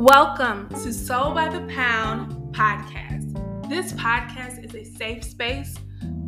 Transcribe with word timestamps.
Welcome 0.00 0.70
to 0.70 0.94
Soul 0.94 1.34
by 1.34 1.50
the 1.50 1.60
Pound 1.74 2.32
podcast. 2.54 3.68
This 3.68 3.92
podcast 3.92 4.64
is 4.64 4.74
a 4.74 4.82
safe 4.82 5.22
space 5.22 5.74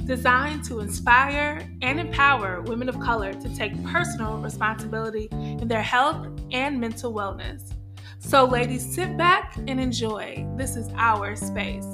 designed 0.04 0.62
to 0.64 0.80
inspire 0.80 1.66
and 1.80 1.98
empower 1.98 2.60
women 2.60 2.90
of 2.90 3.00
color 3.00 3.32
to 3.32 3.56
take 3.56 3.72
personal 3.84 4.36
responsibility 4.36 5.30
in 5.32 5.68
their 5.68 5.80
health 5.80 6.28
and 6.50 6.78
mental 6.78 7.14
wellness. 7.14 7.72
So, 8.18 8.44
ladies, 8.44 8.94
sit 8.94 9.16
back 9.16 9.56
and 9.56 9.80
enjoy. 9.80 10.46
This 10.58 10.76
is 10.76 10.90
our 10.94 11.34
space. 11.34 11.86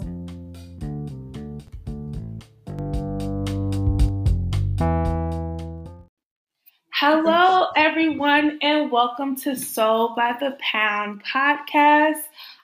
Hello, 7.00 7.68
everyone, 7.76 8.58
and 8.60 8.90
welcome 8.90 9.36
to 9.36 9.54
Soul 9.54 10.16
by 10.16 10.34
the 10.40 10.58
Pound 10.60 11.22
podcast. 11.22 12.22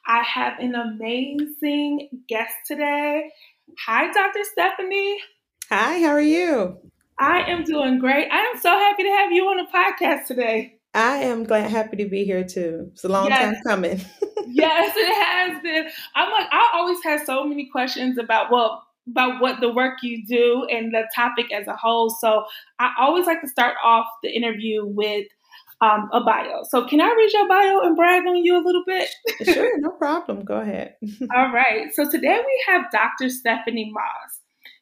I 0.08 0.24
have 0.24 0.58
an 0.58 0.74
amazing 0.74 2.08
guest 2.28 2.52
today. 2.66 3.30
Hi, 3.86 4.12
Dr. 4.12 4.40
Stephanie. 4.42 5.20
Hi, 5.68 6.00
how 6.00 6.08
are 6.08 6.20
you? 6.20 6.78
I 7.16 7.42
am 7.42 7.62
doing 7.62 8.00
great. 8.00 8.28
I 8.28 8.40
am 8.40 8.58
so 8.58 8.70
happy 8.70 9.04
to 9.04 9.08
have 9.10 9.30
you 9.30 9.44
on 9.44 9.58
the 9.58 9.70
podcast 9.72 10.26
today. 10.26 10.78
I 10.94 11.18
am 11.18 11.44
glad, 11.44 11.70
happy 11.70 11.96
to 11.98 12.08
be 12.08 12.24
here 12.24 12.42
too. 12.42 12.90
It's 12.92 13.04
a 13.04 13.08
long 13.08 13.28
yes. 13.28 13.40
time 13.40 13.62
coming. 13.64 13.98
yes, 14.48 14.94
it 14.96 15.14
has 15.26 15.62
been. 15.62 15.86
I'm 16.16 16.32
like, 16.32 16.48
I 16.50 16.70
always 16.74 16.98
have 17.04 17.24
so 17.24 17.44
many 17.44 17.66
questions 17.66 18.18
about, 18.18 18.50
well, 18.50 18.84
about 19.08 19.40
what 19.40 19.60
the 19.60 19.72
work 19.72 19.98
you 20.02 20.24
do 20.26 20.66
and 20.70 20.92
the 20.92 21.08
topic 21.14 21.52
as 21.52 21.66
a 21.66 21.76
whole. 21.76 22.10
So 22.10 22.44
I 22.78 22.92
always 22.98 23.26
like 23.26 23.40
to 23.42 23.48
start 23.48 23.74
off 23.84 24.06
the 24.22 24.30
interview 24.30 24.84
with 24.84 25.26
um, 25.80 26.08
a 26.12 26.20
bio. 26.20 26.62
So 26.68 26.86
can 26.86 27.00
I 27.00 27.08
read 27.08 27.32
your 27.32 27.48
bio 27.48 27.80
and 27.80 27.96
brag 27.96 28.26
on 28.26 28.36
you 28.36 28.56
a 28.56 28.64
little 28.64 28.84
bit? 28.86 29.08
sure, 29.44 29.78
no 29.80 29.90
problem. 29.90 30.44
Go 30.44 30.60
ahead. 30.60 30.96
All 31.36 31.52
right. 31.52 31.94
So 31.94 32.10
today 32.10 32.40
we 32.44 32.64
have 32.68 32.90
Dr. 32.90 33.28
Stephanie 33.28 33.92
Moss. 33.92 34.33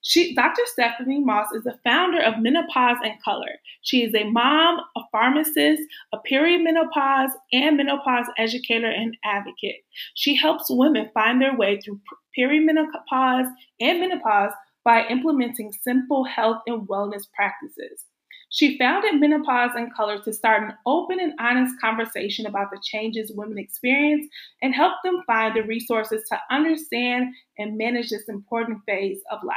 She, 0.04 0.34
Dr. 0.34 0.62
Stephanie 0.66 1.20
Moss 1.20 1.52
is 1.52 1.62
the 1.62 1.78
founder 1.84 2.20
of 2.20 2.40
Menopause 2.40 2.98
in 3.04 3.14
Color. 3.24 3.60
She 3.82 4.02
is 4.02 4.12
a 4.14 4.24
mom, 4.24 4.80
a 4.96 5.00
pharmacist, 5.12 5.82
a 6.12 6.18
perimenopause 6.28 7.30
and 7.52 7.76
menopause 7.76 8.26
educator 8.36 8.90
and 8.90 9.16
advocate. 9.24 9.84
She 10.14 10.34
helps 10.34 10.66
women 10.68 11.10
find 11.14 11.40
their 11.40 11.56
way 11.56 11.80
through 11.80 12.00
perimenopause 12.36 13.48
and 13.80 14.00
menopause 14.00 14.52
by 14.84 15.06
implementing 15.06 15.70
simple 15.70 16.24
health 16.24 16.62
and 16.66 16.88
wellness 16.88 17.22
practices. 17.32 18.04
She 18.50 18.76
founded 18.76 19.18
Menopause 19.18 19.70
in 19.76 19.88
Color 19.96 20.20
to 20.24 20.32
start 20.32 20.62
an 20.62 20.74
open 20.84 21.20
and 21.20 21.32
honest 21.40 21.74
conversation 21.80 22.44
about 22.44 22.70
the 22.70 22.82
changes 22.82 23.32
women 23.34 23.56
experience 23.56 24.26
and 24.60 24.74
help 24.74 24.94
them 25.02 25.22
find 25.26 25.56
the 25.56 25.62
resources 25.62 26.28
to 26.28 26.38
understand 26.50 27.34
and 27.56 27.78
manage 27.78 28.10
this 28.10 28.28
important 28.28 28.80
phase 28.84 29.20
of 29.30 29.38
life. 29.42 29.56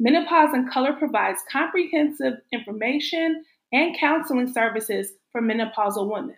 Menopause 0.00 0.54
in 0.54 0.68
Color 0.68 0.94
provides 0.94 1.40
comprehensive 1.50 2.34
information 2.52 3.44
and 3.72 3.98
counseling 3.98 4.52
services 4.52 5.12
for 5.32 5.42
menopausal 5.42 6.10
women. 6.10 6.36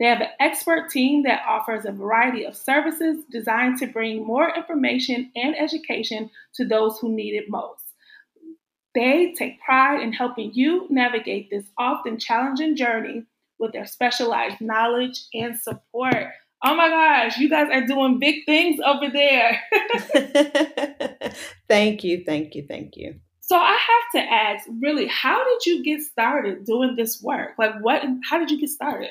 They 0.00 0.06
have 0.06 0.20
an 0.20 0.30
expert 0.40 0.90
team 0.90 1.22
that 1.24 1.44
offers 1.46 1.84
a 1.84 1.92
variety 1.92 2.44
of 2.44 2.56
services 2.56 3.24
designed 3.30 3.78
to 3.78 3.86
bring 3.86 4.26
more 4.26 4.50
information 4.54 5.30
and 5.36 5.54
education 5.56 6.30
to 6.54 6.64
those 6.64 6.98
who 6.98 7.14
need 7.14 7.34
it 7.34 7.48
most. 7.48 7.84
They 8.94 9.34
take 9.38 9.60
pride 9.60 10.02
in 10.02 10.12
helping 10.12 10.52
you 10.54 10.86
navigate 10.90 11.50
this 11.50 11.64
often 11.78 12.18
challenging 12.18 12.76
journey 12.76 13.24
with 13.58 13.72
their 13.72 13.86
specialized 13.86 14.60
knowledge 14.60 15.22
and 15.32 15.56
support. 15.56 16.32
Oh 16.64 16.76
my 16.76 16.88
gosh, 16.88 17.38
you 17.38 17.50
guys 17.50 17.68
are 17.72 17.86
doing 17.86 18.18
big 18.18 18.44
things 18.46 18.78
over 18.84 19.10
there. 19.10 19.60
thank 21.68 22.04
you, 22.04 22.22
thank 22.24 22.54
you, 22.54 22.64
thank 22.68 22.96
you. 22.96 23.16
So 23.40 23.56
I 23.56 23.72
have 23.72 24.22
to 24.22 24.32
ask, 24.32 24.68
really, 24.80 25.08
how 25.08 25.42
did 25.44 25.66
you 25.66 25.84
get 25.84 26.00
started 26.02 26.64
doing 26.64 26.94
this 26.96 27.20
work? 27.22 27.50
Like 27.58 27.74
what 27.80 28.02
how 28.28 28.38
did 28.38 28.50
you 28.50 28.60
get 28.60 28.70
started? 28.70 29.10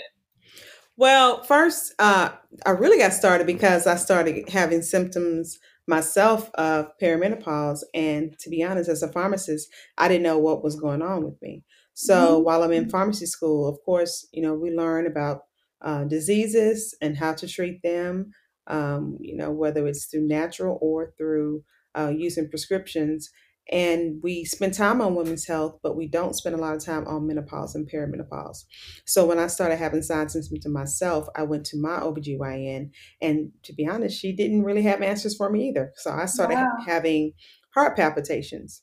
Well, 0.98 1.44
first, 1.44 1.94
uh, 2.00 2.30
I 2.66 2.72
really 2.72 3.00
got 3.00 3.14
started 3.14 3.48
because 3.48 3.88
I 3.88 3.96
started 3.96 4.50
having 4.50 4.82
symptoms 4.82 5.60
myself 5.88 6.50
of 6.56 6.92
perimenopause. 7.02 7.80
And 7.94 8.38
to 8.40 8.50
be 8.50 8.64
honest, 8.64 8.90
as 8.90 9.04
a 9.04 9.12
pharmacist, 9.12 9.70
I 9.98 10.08
didn't 10.08 10.24
know 10.24 10.38
what 10.38 10.64
was 10.64 10.76
going 10.76 11.02
on 11.02 11.24
with 11.24 11.42
me. 11.42 11.64
So 11.94 12.36
mm-hmm. 12.36 12.44
while 12.44 12.64
I'm 12.64 12.72
in 12.72 12.90
pharmacy 12.90 13.26
school, 13.26 13.68
of 13.68 13.78
course, 13.84 14.28
you 14.32 14.42
know, 14.42 14.54
we 14.54 14.72
learn 14.72 15.08
about 15.08 15.44
uh, 15.84 16.04
diseases 16.06 16.96
and 17.02 17.18
how 17.18 17.34
to 17.34 17.48
treat 17.48 17.82
them, 17.84 18.32
um, 18.68 19.18
you 19.20 19.36
know, 19.36 19.52
whether 19.52 19.88
it's 19.88 20.06
through 20.06 20.28
natural 20.28 20.78
or 20.82 21.14
through 21.18 21.64
uh, 21.98 22.12
using 22.16 22.50
prescriptions. 22.50 23.30
And 23.72 24.20
we 24.22 24.44
spend 24.44 24.74
time 24.74 25.02
on 25.02 25.16
women's 25.16 25.48
health, 25.48 25.80
but 25.82 25.96
we 25.96 26.08
don't 26.08 26.36
spend 26.36 26.56
a 26.56 26.58
lot 26.58 26.76
of 26.76 26.84
time 26.84 27.08
on 27.08 27.28
menopause 27.28 27.76
and 27.76 27.90
perimenopause. 27.90 28.66
So 29.06 29.26
when 29.26 29.40
I 29.40 29.48
started 29.48 29.78
having 29.78 30.02
signs 30.02 30.36
and 30.36 30.44
symptoms 30.44 30.74
myself, 30.74 31.28
I 31.36 31.44
went 31.44 31.66
to 31.68 31.80
my 31.80 32.00
OBGYN. 32.00 32.90
And 33.22 33.52
to 33.64 33.74
be 33.74 33.88
honest, 33.88 34.20
she 34.20 34.34
didn't 34.36 34.64
really 34.64 34.82
have 34.84 35.02
answers 35.02 35.38
for 35.38 35.50
me 35.50 35.70
either. 35.70 35.94
So 35.96 36.12
I 36.12 36.26
started 36.26 36.56
wow. 36.56 36.70
having 36.86 37.34
heart 37.74 37.96
palpitations 37.96 38.82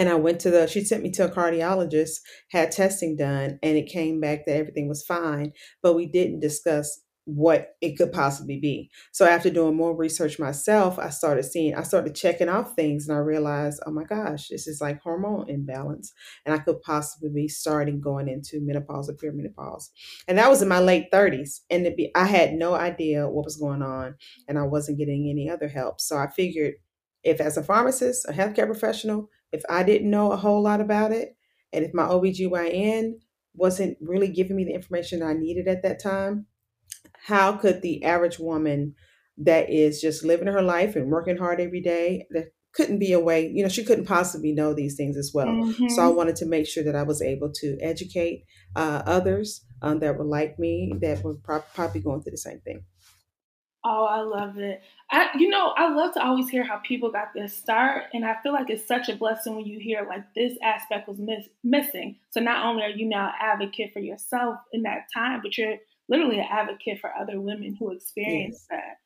and 0.00 0.08
I 0.08 0.14
went 0.14 0.40
to 0.40 0.50
the, 0.50 0.66
she 0.66 0.82
sent 0.82 1.02
me 1.02 1.10
to 1.10 1.26
a 1.26 1.28
cardiologist, 1.28 2.20
had 2.50 2.72
testing 2.72 3.16
done, 3.16 3.58
and 3.62 3.76
it 3.76 3.86
came 3.86 4.18
back 4.18 4.46
that 4.46 4.56
everything 4.56 4.88
was 4.88 5.04
fine, 5.04 5.52
but 5.82 5.94
we 5.94 6.06
didn't 6.06 6.40
discuss 6.40 7.02
what 7.26 7.74
it 7.82 7.98
could 7.98 8.10
possibly 8.10 8.58
be. 8.58 8.90
So 9.12 9.26
after 9.26 9.50
doing 9.50 9.76
more 9.76 9.94
research 9.94 10.38
myself, 10.38 10.98
I 10.98 11.10
started 11.10 11.42
seeing, 11.42 11.74
I 11.74 11.82
started 11.82 12.14
checking 12.14 12.48
off 12.48 12.74
things 12.74 13.06
and 13.06 13.14
I 13.14 13.20
realized, 13.20 13.82
oh 13.84 13.90
my 13.90 14.04
gosh, 14.04 14.48
this 14.48 14.66
is 14.66 14.80
like 14.80 15.02
hormone 15.02 15.50
imbalance. 15.50 16.14
And 16.46 16.54
I 16.54 16.58
could 16.60 16.80
possibly 16.80 17.28
be 17.28 17.46
starting 17.46 18.00
going 18.00 18.26
into 18.26 18.58
menopause 18.62 19.10
or 19.10 19.12
perimenopause. 19.12 19.90
And 20.26 20.38
that 20.38 20.48
was 20.48 20.62
in 20.62 20.68
my 20.68 20.80
late 20.80 21.12
30s. 21.12 21.60
And 21.68 21.94
be, 21.94 22.10
I 22.14 22.24
had 22.24 22.54
no 22.54 22.72
idea 22.72 23.28
what 23.28 23.44
was 23.44 23.58
going 23.58 23.82
on 23.82 24.14
and 24.48 24.58
I 24.58 24.62
wasn't 24.62 24.98
getting 24.98 25.28
any 25.28 25.50
other 25.50 25.68
help. 25.68 26.00
So 26.00 26.16
I 26.16 26.28
figured 26.28 26.76
if 27.22 27.38
as 27.38 27.58
a 27.58 27.62
pharmacist, 27.62 28.26
a 28.28 28.32
healthcare 28.32 28.64
professional, 28.64 29.28
if 29.52 29.62
I 29.68 29.82
didn't 29.82 30.10
know 30.10 30.32
a 30.32 30.36
whole 30.36 30.62
lot 30.62 30.80
about 30.80 31.12
it, 31.12 31.36
and 31.72 31.84
if 31.84 31.92
my 31.94 32.04
OBGYN 32.04 33.12
wasn't 33.54 33.96
really 34.00 34.28
giving 34.28 34.56
me 34.56 34.64
the 34.64 34.74
information 34.74 35.22
I 35.22 35.32
needed 35.32 35.68
at 35.68 35.82
that 35.82 36.02
time, 36.02 36.46
how 37.26 37.52
could 37.52 37.82
the 37.82 38.02
average 38.04 38.38
woman 38.38 38.94
that 39.38 39.70
is 39.70 40.00
just 40.00 40.24
living 40.24 40.46
her 40.46 40.62
life 40.62 40.96
and 40.96 41.10
working 41.10 41.36
hard 41.36 41.60
every 41.60 41.80
day, 41.80 42.26
that 42.30 42.52
couldn't 42.72 42.98
be 42.98 43.12
a 43.12 43.20
way, 43.20 43.48
you 43.52 43.62
know, 43.62 43.68
she 43.68 43.84
couldn't 43.84 44.06
possibly 44.06 44.52
know 44.52 44.72
these 44.72 44.96
things 44.96 45.16
as 45.16 45.32
well. 45.34 45.46
Mm-hmm. 45.46 45.88
So 45.88 46.02
I 46.02 46.06
mm-hmm. 46.06 46.16
wanted 46.16 46.36
to 46.36 46.46
make 46.46 46.66
sure 46.66 46.84
that 46.84 46.94
I 46.94 47.02
was 47.02 47.20
able 47.20 47.50
to 47.52 47.78
educate 47.80 48.44
uh, 48.76 49.02
others 49.06 49.64
um, 49.82 49.98
that 50.00 50.16
were 50.16 50.24
like 50.24 50.58
me, 50.58 50.92
that 51.00 51.24
were 51.24 51.34
pro- 51.34 51.64
probably 51.74 52.00
going 52.00 52.22
through 52.22 52.32
the 52.32 52.38
same 52.38 52.60
thing. 52.60 52.84
Oh, 53.82 54.04
I 54.04 54.20
love 54.20 54.58
it. 54.58 54.82
I, 55.10 55.28
you 55.38 55.48
know, 55.48 55.68
I 55.68 55.88
love 55.88 56.12
to 56.14 56.22
always 56.22 56.50
hear 56.50 56.64
how 56.64 56.78
people 56.78 57.10
got 57.10 57.28
their 57.34 57.48
start, 57.48 58.04
and 58.12 58.26
I 58.26 58.36
feel 58.42 58.52
like 58.52 58.68
it's 58.68 58.86
such 58.86 59.08
a 59.08 59.16
blessing 59.16 59.56
when 59.56 59.64
you 59.64 59.78
hear 59.78 60.06
like 60.06 60.22
this 60.34 60.58
aspect 60.62 61.08
was 61.08 61.18
miss, 61.18 61.48
missing. 61.64 62.16
So 62.28 62.40
not 62.40 62.66
only 62.66 62.82
are 62.82 62.90
you 62.90 63.08
now 63.08 63.28
an 63.28 63.34
advocate 63.40 63.94
for 63.94 64.00
yourself 64.00 64.58
in 64.72 64.82
that 64.82 65.06
time, 65.14 65.40
but 65.42 65.56
you're 65.56 65.76
literally 66.10 66.38
an 66.40 66.46
advocate 66.50 67.00
for 67.00 67.10
other 67.14 67.40
women 67.40 67.74
who 67.78 67.92
experience 67.92 68.66
yes. 68.70 68.78
that. 68.78 68.96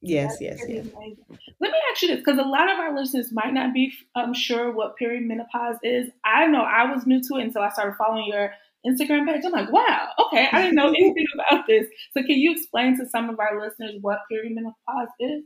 Yes, 0.00 0.36
yes, 0.40 0.60
yes. 0.68 0.86
Amazing. 0.94 1.24
Let 1.58 1.72
me 1.72 1.78
ask 1.90 2.02
you 2.02 2.08
this, 2.08 2.18
because 2.18 2.38
a 2.38 2.42
lot 2.42 2.70
of 2.70 2.78
our 2.78 2.94
listeners 2.94 3.32
might 3.32 3.54
not 3.54 3.72
be 3.72 3.92
um, 4.14 4.34
sure 4.34 4.70
what 4.70 4.94
perimenopause 5.00 5.78
is. 5.82 6.10
I 6.24 6.46
know 6.46 6.62
I 6.62 6.92
was 6.92 7.06
new 7.06 7.20
to 7.20 7.36
it 7.36 7.44
until 7.44 7.62
I 7.62 7.70
started 7.70 7.96
following 7.96 8.26
your 8.26 8.52
Instagram 8.86 9.26
page. 9.26 9.42
I'm 9.44 9.52
like, 9.52 9.72
wow, 9.72 10.08
okay, 10.26 10.48
I 10.52 10.62
didn't 10.62 10.76
know 10.76 10.88
anything 10.88 11.26
about 11.50 11.66
this. 11.66 11.86
So 12.16 12.22
can 12.22 12.36
you 12.36 12.52
explain 12.52 12.96
to 12.98 13.06
some 13.08 13.28
of 13.28 13.38
our 13.38 13.60
listeners 13.60 13.94
what 14.00 14.18
perimenopause 14.32 15.08
is? 15.20 15.44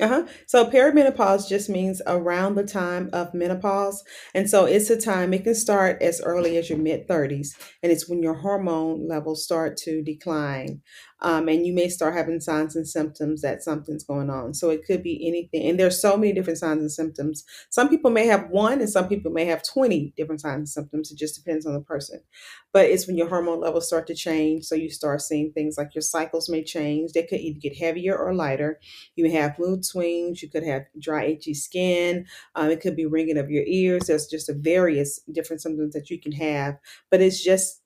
Uh-huh. 0.00 0.26
So 0.46 0.70
perimenopause 0.70 1.48
just 1.48 1.68
means 1.68 2.00
around 2.06 2.54
the 2.54 2.64
time 2.64 3.10
of 3.12 3.34
menopause. 3.34 4.04
And 4.32 4.48
so 4.48 4.64
it's 4.64 4.90
a 4.90 5.00
time, 5.00 5.34
it 5.34 5.42
can 5.42 5.56
start 5.56 6.00
as 6.00 6.20
early 6.20 6.56
as 6.56 6.70
your 6.70 6.78
mid 6.78 7.08
30s, 7.08 7.48
and 7.82 7.90
it's 7.90 8.08
when 8.08 8.22
your 8.22 8.34
hormone 8.34 9.08
levels 9.08 9.42
start 9.42 9.76
to 9.78 10.02
decline. 10.02 10.82
Um, 11.20 11.48
and 11.48 11.66
you 11.66 11.72
may 11.72 11.88
start 11.88 12.14
having 12.14 12.40
signs 12.40 12.76
and 12.76 12.86
symptoms 12.86 13.42
that 13.42 13.62
something's 13.62 14.04
going 14.04 14.30
on. 14.30 14.54
So 14.54 14.70
it 14.70 14.84
could 14.84 15.02
be 15.02 15.26
anything. 15.26 15.68
And 15.68 15.78
there's 15.78 16.00
so 16.00 16.16
many 16.16 16.32
different 16.32 16.58
signs 16.58 16.80
and 16.80 16.92
symptoms. 16.92 17.44
Some 17.70 17.88
people 17.88 18.10
may 18.10 18.26
have 18.26 18.48
one, 18.50 18.80
and 18.80 18.88
some 18.88 19.08
people 19.08 19.32
may 19.32 19.44
have 19.46 19.62
20 19.62 20.14
different 20.16 20.40
signs 20.40 20.58
and 20.58 20.68
symptoms. 20.68 21.10
It 21.10 21.18
just 21.18 21.34
depends 21.34 21.66
on 21.66 21.72
the 21.72 21.80
person. 21.80 22.20
But 22.72 22.86
it's 22.86 23.06
when 23.06 23.16
your 23.16 23.28
hormone 23.28 23.60
levels 23.60 23.86
start 23.86 24.06
to 24.08 24.14
change. 24.14 24.64
So 24.64 24.74
you 24.74 24.90
start 24.90 25.20
seeing 25.22 25.52
things 25.52 25.76
like 25.76 25.94
your 25.94 26.02
cycles 26.02 26.48
may 26.48 26.62
change. 26.62 27.12
They 27.12 27.24
could 27.24 27.40
either 27.40 27.58
get 27.58 27.76
heavier 27.76 28.16
or 28.16 28.34
lighter. 28.34 28.78
You 29.16 29.24
may 29.24 29.30
have 29.30 29.58
mood 29.58 29.84
swings. 29.84 30.42
You 30.42 30.48
could 30.48 30.64
have 30.64 30.82
dry, 31.00 31.24
itchy 31.24 31.54
skin. 31.54 32.26
Um, 32.54 32.70
it 32.70 32.80
could 32.80 32.94
be 32.96 33.06
ringing 33.06 33.38
of 33.38 33.50
your 33.50 33.64
ears. 33.66 34.06
There's 34.06 34.26
just 34.26 34.48
a 34.48 34.54
various 34.54 35.20
different 35.32 35.62
symptoms 35.62 35.94
that 35.94 36.10
you 36.10 36.20
can 36.20 36.32
have. 36.32 36.78
But 37.10 37.20
it's 37.20 37.42
just 37.42 37.82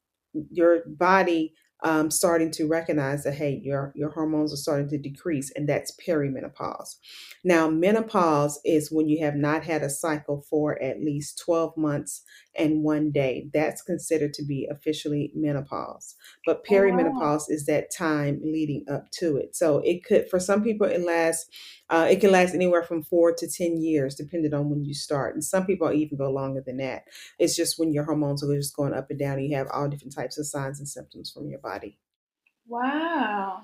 your 0.51 0.83
body 0.87 1.55
um, 1.85 2.11
starting 2.11 2.51
to 2.53 2.69
recognize 2.69 3.25
that 3.25 3.35
hey, 3.35 3.61
your 3.63 3.93
your 3.95 4.11
hormones 4.11 4.53
are 4.53 4.57
starting 4.57 4.89
to 4.89 4.99
decrease, 4.99 5.51
and 5.57 5.69
that's 5.69 5.97
perimenopause. 5.97 6.97
Now, 7.45 7.69
menopause 7.69 8.61
is 8.65 8.93
when 8.93 9.09
you 9.09 9.25
have 9.25 9.35
not 9.35 9.65
had 9.65 9.83
a 9.83 9.91
cycle 9.91 10.45
for 10.49 10.81
at 10.83 11.01
least 11.01 11.41
twelve 11.45 11.77
months 11.77 12.23
and 12.55 12.83
one 12.83 13.11
day. 13.11 13.49
That's 13.53 13.83
considered 13.83 14.35
to 14.35 14.45
be 14.45 14.67
officially 14.71 15.33
menopause. 15.35 16.15
But 16.45 16.65
Oh, 16.69 16.81
perimenopause 16.81 17.45
wow. 17.45 17.49
is 17.49 17.67
that 17.67 17.91
time 17.97 18.41
leading 18.43 18.85
up 18.91 19.11
to 19.13 19.37
it. 19.37 19.57
So 19.57 19.79
it 19.79 20.05
could, 20.05 20.29
for 20.29 20.41
some 20.41 20.63
people, 20.63 20.87
it 20.87 21.01
lasts. 21.01 21.49
Uh, 21.91 22.09
it 22.11 22.21
can 22.21 22.31
last 22.33 22.55
anywhere 22.55 22.83
from 22.83 23.03
four 23.03 23.33
to 23.35 23.47
ten 23.49 23.81
years, 23.83 24.15
depending 24.15 24.55
on 24.55 24.71
when 24.71 24.85
you 24.85 24.95
start, 24.95 25.35
and 25.35 25.45
some 25.45 25.67
people 25.67 25.93
even 25.93 26.17
go 26.19 26.31
longer 26.31 26.63
than 26.65 26.79
that. 26.79 27.05
It's 27.39 27.57
just 27.57 27.79
when 27.79 27.93
your 27.93 28.05
hormones 28.05 28.43
are 28.43 28.55
just 28.57 28.75
going 28.77 28.95
up 28.95 29.11
and 29.11 29.19
down, 29.19 29.39
and 29.39 29.47
you 29.49 29.57
have 29.57 29.69
all 29.73 29.89
different 29.89 30.15
types 30.15 30.39
of 30.39 30.47
signs 30.47 30.79
and 30.79 30.89
symptoms 30.89 31.31
from 31.31 31.49
your 31.49 31.59
body. 31.61 31.99
Wow. 32.67 33.63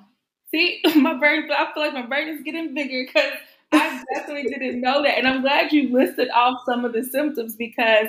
See, 0.51 0.81
my 0.97 1.15
brain, 1.19 1.49
I 1.51 1.73
feel 1.73 1.83
like 1.83 1.95
my 1.95 2.07
brain 2.07 2.29
is 2.29 2.43
getting 2.43 2.75
bigger 2.75 3.05
because 3.07 3.33
I 3.73 4.03
definitely 4.15 4.49
didn't 4.49 4.81
know 4.81 5.03
that. 5.03 5.19
And 5.19 5.27
I'm 5.27 5.43
glad 5.43 5.73
you 5.73 5.93
listed 5.93 6.29
off 6.31 6.61
some 6.67 6.85
of 6.85 6.93
the 6.93 7.05
symptoms 7.05 7.57
because 7.57 8.09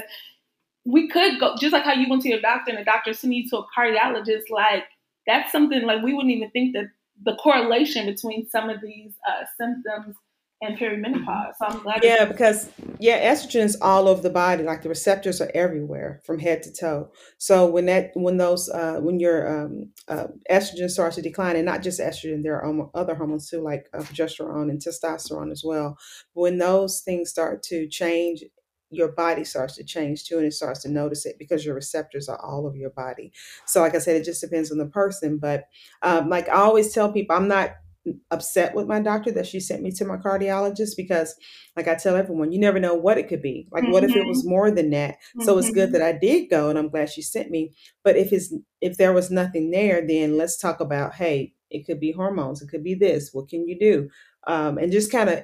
we 0.89 1.07
could 1.07 1.39
go, 1.39 1.55
just 1.59 1.73
like 1.73 1.83
how 1.83 1.93
you 1.93 2.09
went 2.09 2.23
to 2.23 2.29
your 2.29 2.41
doctor 2.41 2.71
and 2.71 2.79
the 2.79 2.83
doctor 2.83 3.13
sent 3.13 3.33
you 3.33 3.47
to 3.49 3.57
a 3.57 3.65
cardiologist, 3.77 4.49
like 4.49 4.85
that's 5.27 5.51
something 5.51 5.83
like 5.83 6.03
we 6.03 6.13
wouldn't 6.13 6.33
even 6.33 6.49
think 6.51 6.73
that 6.73 6.85
the 7.23 7.35
correlation 7.35 8.05
between 8.05 8.49
some 8.49 8.69
of 8.69 8.81
these 8.81 9.13
uh, 9.27 9.45
symptoms 9.59 10.15
and 10.61 10.77
perimenopause. 10.77 11.53
So 11.57 11.67
I'm 11.67 11.79
glad 11.83 12.03
Yeah, 12.03 12.25
because 12.25 12.69
yeah, 12.99 13.31
estrogen 13.31 13.63
is 13.63 13.77
all 13.81 14.07
over 14.07 14.21
the 14.21 14.29
body. 14.29 14.63
Like 14.63 14.81
the 14.81 14.89
receptors 14.89 15.39
are 15.39 15.51
everywhere 15.53 16.21
from 16.25 16.39
head 16.39 16.63
to 16.63 16.73
toe. 16.73 17.11
So 17.37 17.65
when 17.65 17.85
that 17.85 18.11
when 18.15 18.37
those 18.37 18.69
uh, 18.69 18.97
when 18.99 19.19
your 19.19 19.63
um, 19.63 19.91
uh, 20.07 20.27
estrogen 20.51 20.89
starts 20.89 21.15
to 21.15 21.21
decline, 21.21 21.55
and 21.55 21.65
not 21.65 21.81
just 21.81 21.99
estrogen, 21.99 22.43
there 22.43 22.61
are 22.61 22.89
other 22.93 23.15
hormones 23.15 23.49
too, 23.49 23.61
like 23.61 23.87
uh, 23.93 23.99
progesterone 23.99 24.69
and 24.69 24.81
testosterone 24.81 25.51
as 25.51 25.61
well. 25.63 25.97
When 26.33 26.57
those 26.57 27.01
things 27.01 27.29
start 27.29 27.63
to 27.63 27.87
change, 27.87 28.43
your 28.91 29.09
body 29.11 29.43
starts 29.43 29.75
to 29.75 29.83
change 29.83 30.25
too, 30.25 30.37
and 30.37 30.45
it 30.45 30.53
starts 30.53 30.81
to 30.83 30.89
notice 30.89 31.25
it 31.25 31.37
because 31.37 31.65
your 31.65 31.75
receptors 31.75 32.27
are 32.29 32.39
all 32.43 32.65
over 32.65 32.77
your 32.77 32.89
body. 32.91 33.31
So, 33.65 33.81
like 33.81 33.95
I 33.95 33.99
said, 33.99 34.15
it 34.15 34.25
just 34.25 34.41
depends 34.41 34.71
on 34.71 34.77
the 34.77 34.87
person. 34.87 35.37
But 35.37 35.65
um, 36.01 36.29
like 36.29 36.49
I 36.49 36.53
always 36.53 36.93
tell 36.93 37.11
people, 37.11 37.35
I'm 37.35 37.47
not 37.47 37.75
upset 38.31 38.73
with 38.73 38.87
my 38.87 38.99
doctor 38.99 39.31
that 39.31 39.45
she 39.45 39.59
sent 39.59 39.83
me 39.83 39.91
to 39.91 40.05
my 40.05 40.17
cardiologist 40.17 40.95
because 40.97 41.35
like 41.75 41.87
I 41.87 41.95
tell 41.95 42.15
everyone, 42.15 42.51
you 42.51 42.59
never 42.59 42.79
know 42.79 42.93
what 42.95 43.17
it 43.17 43.27
could 43.27 43.41
be. 43.41 43.67
Like 43.71 43.87
what 43.87 44.03
if 44.03 44.15
it 44.15 44.25
was 44.25 44.43
hmm 44.43 44.49
more 44.49 44.71
than 44.71 44.89
that? 44.91 45.17
So 45.37 45.57
it's 45.57 45.69
good 45.69 45.91
that 45.91 46.01
I 46.01 46.13
did 46.13 46.49
go 46.49 46.69
and 46.69 46.79
I'm 46.79 46.89
glad 46.89 47.09
she 47.09 47.21
sent 47.21 47.51
me. 47.51 47.75
But 48.03 48.15
if 48.15 48.31
it's 48.31 48.53
if 48.81 48.97
there 48.97 49.13
was 49.13 49.29
nothing 49.29 49.71
there, 49.71 50.05
then 50.05 50.37
let's 50.37 50.57
talk 50.57 50.79
about, 50.79 51.15
hey, 51.15 51.53
it 51.69 51.85
could 51.85 51.99
be 51.99 52.11
hormones, 52.11 52.61
it 52.61 52.69
could 52.69 52.83
be 52.83 52.95
this. 52.95 53.31
What 53.33 53.49
can 53.49 53.67
you 53.67 53.77
do? 53.77 54.09
Um, 54.47 54.77
and 54.77 54.91
just 54.91 55.11
kind 55.11 55.29
of 55.29 55.43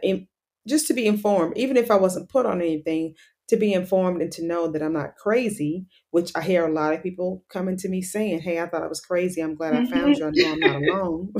just 0.67 0.87
to 0.87 0.93
be 0.93 1.05
informed, 1.05 1.57
even 1.57 1.77
if 1.77 1.91
I 1.91 1.95
wasn't 1.95 2.29
put 2.29 2.45
on 2.45 2.61
anything, 2.61 3.15
to 3.47 3.57
be 3.57 3.73
informed 3.73 4.21
and 4.21 4.31
to 4.33 4.45
know 4.45 4.67
that 4.71 4.81
I'm 4.81 4.93
not 4.93 5.15
crazy, 5.15 5.85
which 6.11 6.31
I 6.35 6.41
hear 6.41 6.65
a 6.65 6.71
lot 6.71 6.93
of 6.93 7.03
people 7.03 7.43
coming 7.49 7.77
to 7.77 7.89
me 7.89 8.01
saying, 8.01 8.41
Hey, 8.41 8.59
I 8.59 8.67
thought 8.67 8.83
I 8.83 8.87
was 8.87 9.01
crazy. 9.01 9.41
I'm 9.41 9.55
glad 9.55 9.75
I 9.75 9.81
mm-hmm. 9.81 9.93
found 9.93 10.17
you. 10.17 10.25
I 10.25 10.31
know 10.31 10.51
I'm 10.51 10.59
not 10.59 10.81
alone. 10.95 11.33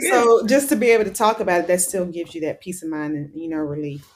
so 0.10 0.46
just 0.46 0.68
to 0.68 0.76
be 0.76 0.90
able 0.90 1.04
to 1.04 1.10
talk 1.10 1.40
about 1.40 1.60
it, 1.60 1.66
that 1.68 1.80
still 1.80 2.06
gives 2.06 2.34
you 2.34 2.42
that 2.42 2.60
peace 2.60 2.82
of 2.82 2.90
mind 2.90 3.16
and, 3.16 3.30
you 3.34 3.48
know, 3.48 3.58
relief. 3.58 4.06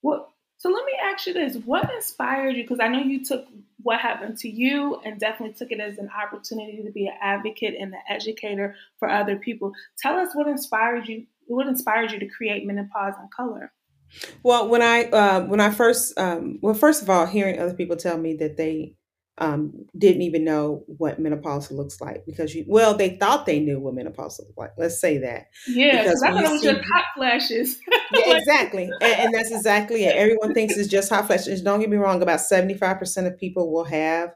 What? 0.00 0.28
So 0.58 0.70
let 0.70 0.84
me 0.84 0.92
ask 1.02 1.26
you 1.26 1.34
this: 1.34 1.56
What 1.56 1.92
inspired 1.94 2.56
you? 2.56 2.64
Because 2.64 2.80
I 2.80 2.88
know 2.88 3.00
you 3.00 3.24
took 3.24 3.46
what 3.82 4.00
happened 4.00 4.36
to 4.38 4.48
you 4.48 5.00
and 5.04 5.20
definitely 5.20 5.54
took 5.54 5.70
it 5.70 5.78
as 5.78 5.98
an 5.98 6.10
opportunity 6.10 6.82
to 6.82 6.90
be 6.90 7.06
an 7.06 7.14
advocate 7.20 7.74
and 7.78 7.94
an 7.94 8.00
educator 8.08 8.74
for 8.98 9.08
other 9.08 9.36
people. 9.36 9.72
Tell 9.98 10.18
us 10.18 10.34
what 10.34 10.48
inspired 10.48 11.06
you. 11.06 11.26
What 11.46 11.68
inspired 11.68 12.10
you 12.10 12.18
to 12.18 12.26
create 12.26 12.66
Menopause 12.66 13.14
in 13.20 13.28
Color? 13.36 13.72
Well, 14.42 14.68
when 14.68 14.82
I 14.82 15.04
uh, 15.04 15.42
when 15.46 15.60
I 15.60 15.70
first 15.70 16.18
um, 16.18 16.58
well, 16.62 16.74
first 16.74 17.02
of 17.02 17.10
all, 17.10 17.26
hearing 17.26 17.60
other 17.60 17.74
people 17.74 17.96
tell 17.96 18.18
me 18.18 18.34
that 18.36 18.56
they 18.56 18.96
um, 19.38 19.84
didn't 19.96 20.22
even 20.22 20.44
know 20.44 20.82
what 20.86 21.18
menopause 21.18 21.70
looks 21.70 22.00
like 22.00 22.24
because 22.24 22.54
you 22.54 22.64
well, 22.66 22.96
they 22.96 23.16
thought 23.16 23.44
they 23.44 23.60
knew 23.60 23.78
what 23.78 23.94
menopause 23.94 24.38
looked 24.38 24.56
like. 24.56 24.70
Let's 24.78 24.98
say 24.98 25.18
that 25.18 25.48
Yeah, 25.66 26.02
because 26.02 26.20
because 26.20 26.22
I 26.22 26.30
when 26.32 26.44
thought 26.44 26.44
you 26.44 26.48
it 26.48 26.52
was 26.52 26.62
just 26.62 26.90
hot 26.92 27.04
flashes. 27.14 27.78
yeah, 28.14 28.28
like, 28.28 28.38
exactly. 28.38 28.90
And, 29.02 29.12
and 29.20 29.34
that's 29.34 29.50
exactly 29.50 30.04
it. 30.04 30.16
Everyone 30.16 30.54
thinks 30.54 30.76
it's 30.76 30.88
just 30.88 31.10
hot 31.10 31.26
flashes. 31.26 31.60
Don't 31.60 31.80
get 31.80 31.90
me 31.90 31.98
wrong, 31.98 32.22
about 32.22 32.40
75% 32.40 33.26
of 33.26 33.38
people 33.38 33.70
will 33.70 33.84
have, 33.84 34.30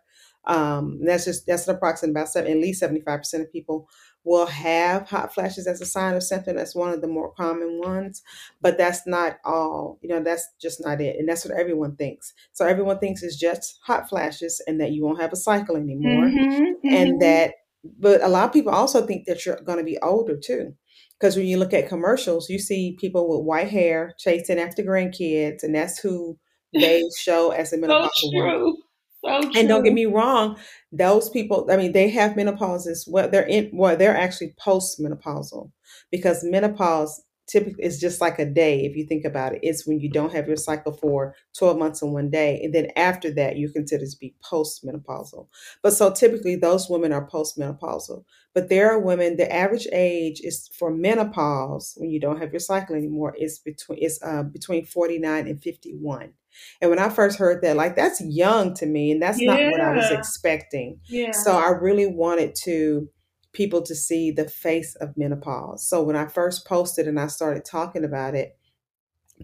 um, 0.45 0.99
that's 1.03 1.25
just, 1.25 1.47
that's 1.47 1.67
an 1.67 1.77
approximate 1.77 2.11
about 2.11 2.29
seven, 2.29 2.51
at 2.51 2.59
least 2.59 2.83
75% 2.83 3.41
of 3.41 3.53
people 3.53 3.89
will 4.25 4.47
have 4.47 5.09
hot 5.09 5.33
flashes 5.33 5.67
as 5.67 5.81
a 5.81 5.87
sign 5.87 6.15
of 6.15 6.23
symptom. 6.23 6.57
That's 6.57 6.75
one 6.75 6.93
of 6.93 7.01
the 7.01 7.09
more 7.09 7.33
common 7.33 7.81
ones, 7.81 8.23
but 8.61 8.77
that's 8.77 9.07
not 9.07 9.39
all, 9.45 9.99
you 10.03 10.09
know, 10.09 10.23
that's 10.23 10.47
just 10.61 10.85
not 10.85 11.01
it. 11.01 11.17
And 11.19 11.29
that's 11.29 11.45
what 11.45 11.59
everyone 11.59 11.97
thinks. 11.97 12.35
So 12.53 12.67
everyone 12.67 12.99
thinks 12.99 13.23
it's 13.23 13.37
just 13.37 13.79
hot 13.85 14.09
flashes 14.09 14.63
and 14.67 14.81
that 14.81 14.93
you 14.93 15.05
won't 15.05 15.21
have 15.21 15.33
a 15.33 15.37
cycle 15.37 15.77
anymore 15.77 16.27
mm-hmm, 16.27 16.87
and 16.87 17.13
mm-hmm. 17.13 17.19
that 17.19 17.55
but 17.99 18.23
a 18.23 18.29
lot 18.29 18.45
of 18.45 18.53
people 18.53 18.73
also 18.73 19.07
think 19.07 19.27
that 19.27 19.45
you're 19.45 19.61
going 19.63 19.79
to 19.79 19.85
be 19.85 19.99
older 20.03 20.37
too 20.37 20.75
because 21.19 21.37
when 21.37 21.47
you 21.47 21.57
look 21.57 21.73
at 21.73 21.89
commercials 21.89 22.51
you 22.51 22.59
see 22.59 22.97
people 23.01 23.29
with 23.29 23.47
white 23.47 23.69
hair 23.69 24.15
chasing 24.19 24.59
after 24.59 24.83
grandkids 24.83 25.63
and 25.63 25.75
that's 25.75 25.99
who 25.99 26.39
they 26.75 27.03
show 27.19 27.51
as 27.51 27.73
a 27.73 27.77
So 27.77 27.83
menopausal 27.83 28.75
woman 29.23 29.51
true. 29.51 29.61
And 29.61 29.69
don't 29.69 29.83
get 29.83 29.93
me 29.93 30.07
wrong, 30.07 30.59
those 30.93 31.29
people, 31.29 31.67
I 31.71 31.77
mean, 31.77 31.93
they 31.93 32.09
have 32.11 32.37
menopause 32.37 32.87
as 32.87 33.05
well. 33.09 33.29
They're 33.29 33.47
in, 33.47 33.71
well, 33.73 33.97
they're 33.97 34.17
actually 34.17 34.55
postmenopausal 34.65 35.71
because 36.11 36.45
menopause 36.45 37.23
typically 37.51 37.85
is 37.85 37.99
just 37.99 38.21
like 38.21 38.39
a 38.39 38.45
day. 38.45 38.85
If 38.85 38.97
you 38.97 39.05
think 39.05 39.25
about 39.25 39.55
it, 39.55 39.61
it's 39.63 39.87
when 39.87 40.01
you 40.01 40.09
don't 40.09 40.33
have 40.33 40.47
your 40.47 40.57
cycle 40.57 40.93
for 40.93 41.35
12 41.59 41.79
months 41.79 42.03
and 42.03 42.13
one 42.13 42.31
day. 42.31 42.61
And 42.63 42.75
then 42.75 42.89
after 42.97 43.31
that, 43.35 43.59
you're 43.59 43.73
considered 43.73 44.09
to 44.09 44.19
be 44.19 44.35
postmenopausal. 44.45 45.49
But 45.83 45.93
so 45.93 46.13
typically 46.13 46.57
those 46.57 46.89
women 46.89 47.13
are 47.13 47.29
postmenopausal. 47.29 48.25
But 48.55 48.69
there 48.69 48.91
are 48.93 49.01
women, 49.01 49.37
the 49.37 49.53
average 49.53 49.87
age 49.93 50.41
is 50.43 50.69
for 50.79 50.91
menopause 50.93 51.95
when 51.97 52.11
you 52.11 52.21
don't 52.21 52.41
have 52.41 52.53
your 52.53 52.61
cycle 52.61 52.97
anymore 52.97 53.35
is 53.39 53.59
between, 53.59 53.99
is 53.99 54.21
uh, 54.25 54.45
between 54.45 54.85
49 54.85 55.47
and 55.47 55.63
51. 55.63 56.33
And 56.81 56.91
when 56.91 56.99
I 56.99 57.09
first 57.09 57.39
heard 57.39 57.63
that, 57.63 57.77
like 57.77 57.97
that's 57.97 58.21
young 58.21 58.75
to 58.75 58.87
me, 58.87 59.11
and 59.13 59.23
that's 59.23 59.41
not 59.47 59.61
what 59.71 59.81
I 59.81 59.95
was 59.95 60.11
expecting. 60.19 61.01
yeah. 61.09 61.33
So 61.33 61.53
I 61.53 61.71
really 61.71 62.07
wanted 62.07 62.55
to 62.65 63.09
people 63.53 63.83
to 63.83 63.95
see 63.95 64.31
the 64.31 64.49
face 64.49 64.95
of 65.01 65.17
menopause. 65.17 65.87
So 65.89 66.03
when 66.03 66.15
I 66.17 66.27
first 66.27 66.67
posted 66.67 67.09
and 67.09 67.19
I 67.19 67.27
started 67.27 67.65
talking 67.65 68.05
about 68.05 68.35
it, 68.37 68.57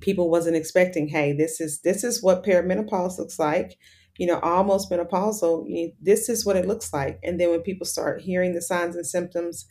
people 0.01 0.31
wasn't 0.31 0.57
expecting, 0.57 1.09
hey, 1.09 1.33
this 1.33 1.61
is 1.61 1.81
this 1.81 2.05
is 2.05 2.23
what 2.23 2.45
perimenopause 2.45 3.19
looks 3.19 3.39
like. 3.39 3.79
You 4.19 4.27
know, 4.27 4.39
almost 4.41 4.91
menopausal. 4.91 5.65
you- 5.69 5.93
This 6.01 6.29
is 6.29 6.45
what 6.47 6.57
it 6.57 6.67
looks 6.67 6.93
like. 6.93 7.19
And 7.23 7.39
then 7.41 7.51
when 7.51 7.61
people 7.63 7.87
start 7.87 8.23
hearing 8.23 8.55
the 8.55 8.63
signs 8.63 8.97
and 8.97 9.07
symptoms, 9.07 9.67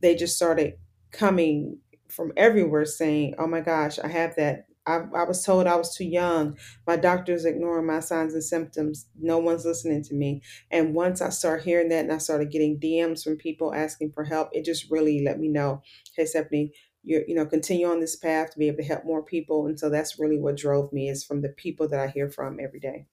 they 0.00 0.14
just 0.14 0.36
started 0.36 0.74
coming 1.10 1.78
from 2.08 2.32
everywhere 2.36 2.84
saying, 2.84 3.34
"Oh 3.38 3.46
my 3.46 3.60
gosh, 3.60 3.98
I 3.98 4.08
have 4.08 4.34
that. 4.36 4.64
I, 4.86 5.02
I 5.14 5.24
was 5.24 5.44
told 5.44 5.66
I 5.66 5.76
was 5.76 5.94
too 5.94 6.04
young. 6.04 6.56
My 6.86 6.96
doctor's 6.96 7.44
ignoring 7.44 7.86
my 7.86 8.00
signs 8.00 8.34
and 8.34 8.42
symptoms. 8.42 9.06
No 9.18 9.38
one's 9.38 9.64
listening 9.64 10.02
to 10.04 10.14
me." 10.14 10.42
And 10.70 10.94
once 10.94 11.20
I 11.20 11.30
started 11.30 11.64
hearing 11.64 11.88
that, 11.90 12.04
and 12.04 12.12
I 12.12 12.18
started 12.18 12.50
getting 12.50 12.80
DMs 12.80 13.22
from 13.24 13.36
people 13.36 13.74
asking 13.74 14.12
for 14.12 14.24
help, 14.24 14.50
it 14.52 14.64
just 14.64 14.90
really 14.90 15.24
let 15.24 15.38
me 15.38 15.48
know, 15.48 15.82
"Hey, 16.16 16.26
Stephanie." 16.26 16.72
You, 17.04 17.24
you 17.26 17.34
know 17.34 17.46
continue 17.46 17.88
on 17.88 17.98
this 17.98 18.14
path 18.14 18.50
to 18.52 18.58
be 18.60 18.68
able 18.68 18.76
to 18.76 18.84
help 18.84 19.04
more 19.04 19.24
people 19.24 19.66
and 19.66 19.76
so 19.76 19.90
that's 19.90 20.20
really 20.20 20.38
what 20.38 20.56
drove 20.56 20.92
me 20.92 21.08
is 21.08 21.24
from 21.24 21.42
the 21.42 21.48
people 21.48 21.88
that 21.88 21.98
i 21.98 22.06
hear 22.06 22.30
from 22.30 22.60
every 22.60 22.78
day 22.78 23.08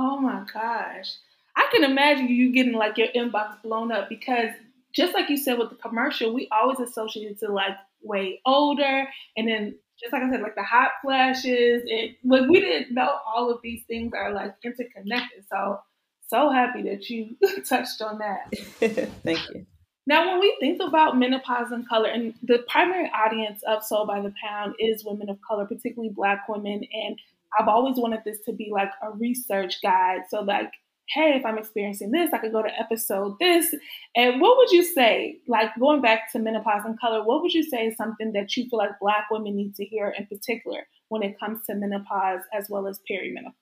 Oh 0.00 0.16
my 0.16 0.44
gosh. 0.52 1.16
I 1.56 1.68
can 1.72 1.82
imagine 1.82 2.28
you 2.28 2.52
getting 2.52 2.74
like 2.74 2.96
your 2.96 3.08
inbox 3.16 3.60
blown 3.62 3.90
up 3.90 4.08
because 4.08 4.50
just 4.94 5.12
like 5.12 5.28
you 5.28 5.36
said 5.36 5.58
with 5.58 5.70
the 5.70 5.76
commercial, 5.76 6.32
we 6.32 6.48
always 6.52 6.78
associate 6.78 7.32
it 7.32 7.40
to 7.40 7.52
like 7.52 7.74
way 8.00 8.40
older 8.46 9.08
and 9.36 9.48
then 9.48 9.74
just 10.00 10.12
like 10.12 10.22
I 10.22 10.30
said, 10.30 10.42
like 10.42 10.54
the 10.54 10.62
hot 10.62 10.90
flashes 11.02 11.82
and 11.90 12.14
like 12.24 12.48
we 12.48 12.60
didn't 12.60 12.94
know 12.94 13.18
all 13.26 13.50
of 13.50 13.60
these 13.62 13.82
things 13.86 14.12
are 14.14 14.32
like 14.32 14.54
interconnected. 14.64 15.44
So 15.50 15.80
so 16.28 16.50
happy 16.50 16.82
that 16.82 17.08
you 17.08 17.36
touched 17.68 18.00
on 18.02 18.18
that. 18.18 18.52
thank 19.24 19.40
you 19.50 19.66
Now, 20.06 20.26
when 20.26 20.40
we 20.40 20.56
think 20.60 20.80
about 20.82 21.18
menopause 21.18 21.72
in 21.72 21.84
color, 21.86 22.08
and 22.08 22.34
the 22.42 22.64
primary 22.68 23.10
audience 23.14 23.62
of 23.66 23.82
Soul 23.82 24.06
by 24.06 24.20
the 24.20 24.32
Pound 24.42 24.74
is 24.78 25.04
women 25.04 25.30
of 25.30 25.38
color, 25.46 25.66
particularly 25.66 26.12
Black 26.14 26.48
women, 26.48 26.82
and 26.92 27.18
I've 27.58 27.68
always 27.68 27.96
wanted 27.96 28.20
this 28.24 28.40
to 28.44 28.52
be 28.52 28.70
like 28.70 28.90
a 29.02 29.10
research 29.10 29.80
guide. 29.82 30.22
So, 30.28 30.42
like, 30.42 30.70
hey, 31.14 31.36
if 31.36 31.46
I'm 31.46 31.58
experiencing 31.58 32.10
this, 32.10 32.32
I 32.32 32.38
could 32.38 32.52
go 32.52 32.62
to 32.62 32.80
episode 32.80 33.36
this. 33.40 33.74
And 34.14 34.40
what 34.40 34.56
would 34.58 34.70
you 34.70 34.82
say, 34.82 35.38
like 35.46 35.70
going 35.78 36.02
back 36.02 36.30
to 36.32 36.38
menopause 36.38 36.84
in 36.86 36.96
color, 36.98 37.24
what 37.24 37.42
would 37.42 37.52
you 37.52 37.62
say 37.62 37.86
is 37.86 37.96
something 37.96 38.32
that 38.32 38.56
you 38.56 38.68
feel 38.68 38.78
like 38.78 38.98
Black 39.00 39.26
women 39.30 39.56
need 39.56 39.74
to 39.76 39.84
hear 39.84 40.14
in 40.16 40.26
particular 40.26 40.86
when 41.08 41.22
it 41.22 41.38
comes 41.40 41.60
to 41.66 41.74
menopause 41.74 42.40
as 42.52 42.66
well 42.68 42.86
as 42.86 43.00
perimenopause? 43.10 43.54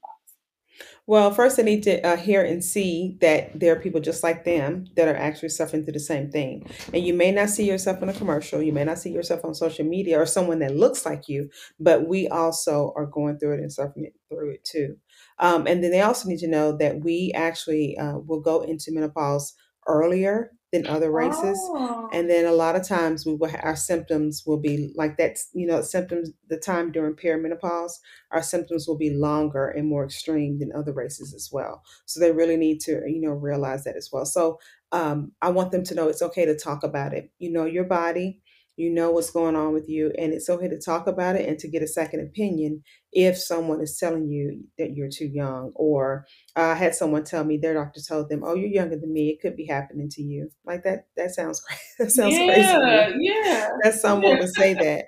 Well, 1.07 1.31
first, 1.31 1.57
they 1.57 1.63
need 1.63 1.85
to 1.85 2.05
uh, 2.05 2.17
hear 2.17 2.43
and 2.43 2.63
see 2.63 3.17
that 3.21 3.59
there 3.59 3.73
are 3.73 3.81
people 3.81 4.01
just 4.01 4.23
like 4.23 4.45
them 4.45 4.87
that 4.97 5.09
are 5.09 5.17
actually 5.17 5.51
suffering 5.51 5.85
through 5.85 5.93
the 5.93 6.01
same 6.01 6.31
thing. 6.31 6.69
And 6.93 7.07
you 7.07 7.15
may 7.15 7.31
not 7.31 7.49
see 7.49 7.65
yourself 7.65 8.03
in 8.03 8.09
a 8.09 8.13
commercial, 8.13 8.61
you 8.61 8.73
may 8.73 8.85
not 8.85 8.99
see 8.99 9.11
yourself 9.11 9.45
on 9.45 9.55
social 9.55 9.85
media 9.85 10.21
or 10.21 10.27
someone 10.27 10.59
that 10.59 10.77
looks 10.77 11.07
like 11.07 11.29
you, 11.29 11.49
but 11.79 12.09
we 12.09 12.29
also 12.29 12.93
are 12.97 13.07
going 13.07 13.39
through 13.39 13.55
it 13.55 13.61
and 13.61 13.73
suffering 13.73 14.11
through 14.29 14.51
it 14.51 14.65
too. 14.65 14.97
Um, 15.39 15.67
and 15.67 15.83
then 15.83 15.91
they 15.91 16.01
also 16.01 16.29
need 16.29 16.39
to 16.39 16.49
know 16.49 16.77
that 16.79 17.05
we 17.05 17.33
actually 17.35 17.97
uh, 17.99 18.19
will 18.19 18.41
go 18.41 18.63
into 18.63 18.93
menopause 18.93 19.55
earlier 19.87 20.53
than 20.73 20.87
other 20.87 21.11
races. 21.11 21.59
Oh. 21.63 22.09
And 22.13 22.29
then 22.29 22.45
a 22.45 22.53
lot 22.53 22.77
of 22.77 22.87
times 22.87 23.25
we 23.25 23.35
will 23.35 23.49
ha- 23.49 23.61
our 23.63 23.77
symptoms 23.77 24.43
will 24.47 24.59
be 24.59 24.93
like 24.97 25.17
that's 25.17 25.49
you 25.53 25.67
know 25.67 25.81
symptoms 25.81 26.31
the 26.49 26.59
time 26.59 26.91
during 26.91 27.15
perimenopause 27.15 27.93
our 28.33 28.43
symptoms 28.43 28.87
will 28.89 28.99
be 28.99 29.11
longer 29.11 29.69
and 29.69 29.89
more 29.89 30.05
extreme 30.05 30.59
than 30.59 30.73
other 30.75 30.93
races 30.93 31.33
as 31.35 31.51
well. 31.53 31.83
So 32.07 32.21
they 32.21 32.33
really 32.33 32.57
need 32.57 32.81
to 32.81 33.03
you 33.07 33.21
know 33.21 33.31
realize 33.31 33.85
that 33.85 33.97
as 33.97 34.11
well. 34.13 34.27
So 34.27 34.59
um, 34.93 35.33
I 35.41 35.51
want 35.51 35.73
them 35.73 35.85
to 35.85 35.95
know 35.95 36.09
it's 36.09 36.23
okay 36.23 36.45
to 36.45 36.57
talk 36.57 36.83
about 36.83 37.13
it. 37.13 37.31
You 37.39 37.53
know 37.53 37.65
your 37.65 37.85
body 37.85 38.41
you 38.77 38.91
know 38.91 39.11
what's 39.11 39.31
going 39.31 39.57
on 39.57 39.73
with 39.73 39.89
you 39.89 40.13
and 40.19 40.33
it's 40.33 40.51
okay 40.51 40.69
to 40.69 40.79
talk 40.79 41.07
about 41.07 41.35
it 41.35 41.49
and 41.49 41.59
to 41.59 41.69
get 41.69 41.83
a 41.83 41.89
second 41.89 42.21
opinion 42.21 42.83
if 43.17 43.39
someone 43.39 43.81
is 43.81 43.99
telling 43.99 44.29
you 44.29 44.63
that 44.79 44.95
you're 44.95 45.09
too 45.11 45.27
young 45.27 45.73
or 45.75 46.27
uh, 46.57 46.61
i 46.61 46.75
had 46.75 46.95
someone 46.95 47.25
tell 47.25 47.45
me 47.45 47.57
their 47.57 47.75
doctor 47.75 48.01
told 48.07 48.29
them 48.29 48.43
oh 48.45 48.55
you're 48.55 48.69
younger 48.69 48.97
than 48.99 49.13
me 49.13 49.31
it 49.31 49.41
could 49.41 49.57
be 49.57 49.67
happening 49.67 50.09
to 50.11 50.23
you. 50.23 50.51
Like 50.67 50.85
that 50.85 51.09
that 51.17 51.33
sounds 51.35 51.61
crazy 51.61 51.83
that 51.99 52.13
sounds 52.13 52.39
yeah, 52.39 52.45
crazy 52.47 52.79
yeah, 53.21 53.69
that 53.83 53.95
someone 53.95 54.37
yeah. 54.37 54.39
would 54.39 54.51
say 54.51 54.75
that. 54.75 55.07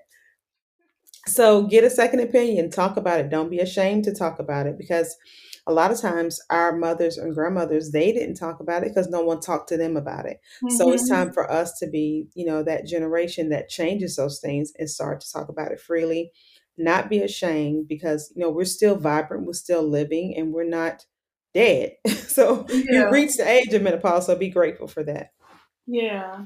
So 1.26 1.64
get 1.64 1.84
a 1.84 1.90
second 1.90 2.20
opinion 2.20 2.70
talk 2.70 2.96
about 2.96 3.20
it 3.20 3.28
don't 3.28 3.50
be 3.50 3.58
ashamed 3.58 4.04
to 4.04 4.14
talk 4.14 4.38
about 4.38 4.66
it 4.66 4.78
because 4.78 5.14
a 5.66 5.72
lot 5.72 5.90
of 5.90 6.00
times 6.00 6.40
our 6.48 6.74
mothers 6.74 7.18
and 7.18 7.34
grandmothers 7.34 7.90
they 7.90 8.12
didn't 8.12 8.36
talk 8.36 8.60
about 8.60 8.82
it 8.82 8.88
because 8.88 9.08
no 9.08 9.20
one 9.22 9.40
talked 9.40 9.68
to 9.68 9.76
them 9.76 9.96
about 9.96 10.24
it. 10.26 10.38
So 10.68 10.92
it's 10.92 11.06
hmm 11.06 11.08
time 11.08 11.30
for 11.32 11.50
us 11.50 11.78
to 11.80 11.86
be 11.86 12.28
you 12.34 12.46
know 12.46 12.62
that 12.62 12.86
generation 12.86 13.50
that 13.50 13.68
changes 13.68 14.16
those 14.16 14.40
things 14.40 14.72
and 14.78 14.88
start 14.88 15.20
to 15.20 15.30
talk 15.32 15.48
about 15.50 15.70
it 15.72 15.80
freely 15.80 16.32
not 16.78 17.08
be 17.10 17.22
ashamed 17.22 17.88
because 17.88 18.32
you 18.34 18.42
know 18.42 18.50
we're 18.50 18.64
still 18.64 18.96
vibrant 18.96 19.46
we're 19.46 19.52
still 19.52 19.82
living 19.82 20.34
and 20.36 20.52
we're 20.52 20.64
not 20.64 21.04
dead 21.54 21.92
so 22.08 22.66
you 22.68 23.10
reach 23.10 23.36
the 23.36 23.48
age 23.48 23.72
of 23.72 23.82
menopause 23.82 24.26
so 24.26 24.36
be 24.36 24.50
grateful 24.50 24.86
for 24.86 25.02
that 25.02 25.30
yeah. 25.88 26.44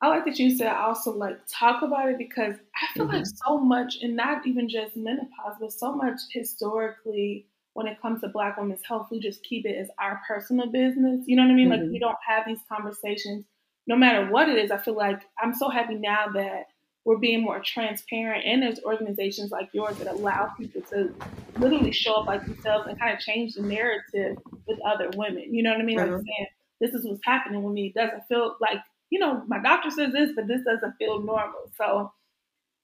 I 0.00 0.08
like 0.08 0.24
that 0.24 0.38
you 0.38 0.56
said 0.56 0.68
also 0.68 1.12
like 1.12 1.38
talk 1.48 1.82
about 1.82 2.08
it 2.08 2.18
because 2.18 2.56
I 2.74 2.94
feel 2.94 3.06
like 3.06 3.24
hmm 3.24 3.46
so 3.46 3.58
much, 3.58 3.98
and 4.02 4.16
not 4.16 4.46
even 4.46 4.68
just 4.68 4.96
menopause, 4.96 5.56
but 5.60 5.72
so 5.72 5.94
much 5.94 6.18
historically 6.30 7.46
when 7.74 7.86
it 7.86 8.00
comes 8.00 8.20
to 8.20 8.28
Black 8.28 8.56
women's 8.56 8.84
health, 8.86 9.08
we 9.10 9.18
just 9.20 9.42
keep 9.44 9.66
it 9.66 9.76
as 9.76 9.88
our 9.98 10.20
personal 10.26 10.70
business. 10.70 11.24
You 11.26 11.36
know 11.36 11.42
what 11.42 11.52
I 11.52 11.54
mean? 11.54 11.68
Like 11.68 11.82
we 11.90 11.98
don't 11.98 12.16
have 12.26 12.44
these 12.46 12.60
conversations, 12.70 13.44
no 13.86 13.96
matter 13.96 14.30
what 14.30 14.48
it 14.48 14.58
is. 14.58 14.70
I 14.70 14.78
feel 14.78 14.96
like 14.96 15.20
I'm 15.40 15.54
so 15.54 15.68
happy 15.70 15.94
now 15.94 16.26
that 16.34 16.64
we're 17.04 17.18
being 17.18 17.42
more 17.42 17.60
transparent, 17.60 18.44
and 18.46 18.62
there's 18.62 18.80
organizations 18.84 19.50
like 19.50 19.68
yours 19.72 19.98
that 19.98 20.06
allow 20.06 20.50
people 20.58 20.82
to 20.90 21.12
literally 21.58 21.92
show 21.92 22.14
up 22.14 22.26
like 22.26 22.44
themselves 22.46 22.86
and 22.88 22.98
kind 22.98 23.14
of 23.14 23.20
change 23.20 23.54
the 23.54 23.62
narrative 23.62 24.36
with 24.66 24.78
other 24.86 25.10
women. 25.16 25.54
You 25.54 25.62
know 25.62 25.72
what 25.72 25.80
I 25.80 25.84
mean? 25.84 25.98
Like 25.98 26.08
uh-huh. 26.08 26.18
saying 26.18 26.46
this 26.80 26.94
is 26.94 27.04
what's 27.04 27.20
happening 27.24 27.62
with 27.62 27.74
me. 27.74 27.92
It 27.94 27.94
doesn't 27.94 28.26
feel 28.26 28.56
like 28.60 28.78
you 29.10 29.20
know, 29.20 29.44
my 29.46 29.60
doctor 29.60 29.90
says 29.90 30.12
this, 30.12 30.30
but 30.34 30.48
this 30.48 30.62
doesn't 30.64 30.96
feel 30.96 31.20
normal. 31.20 31.70
So 31.76 32.12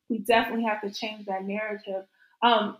we 0.08 0.18
definitely 0.18 0.64
have 0.64 0.80
to 0.82 0.90
change 0.92 1.26
that 1.26 1.44
narrative. 1.44 2.04
Um, 2.42 2.76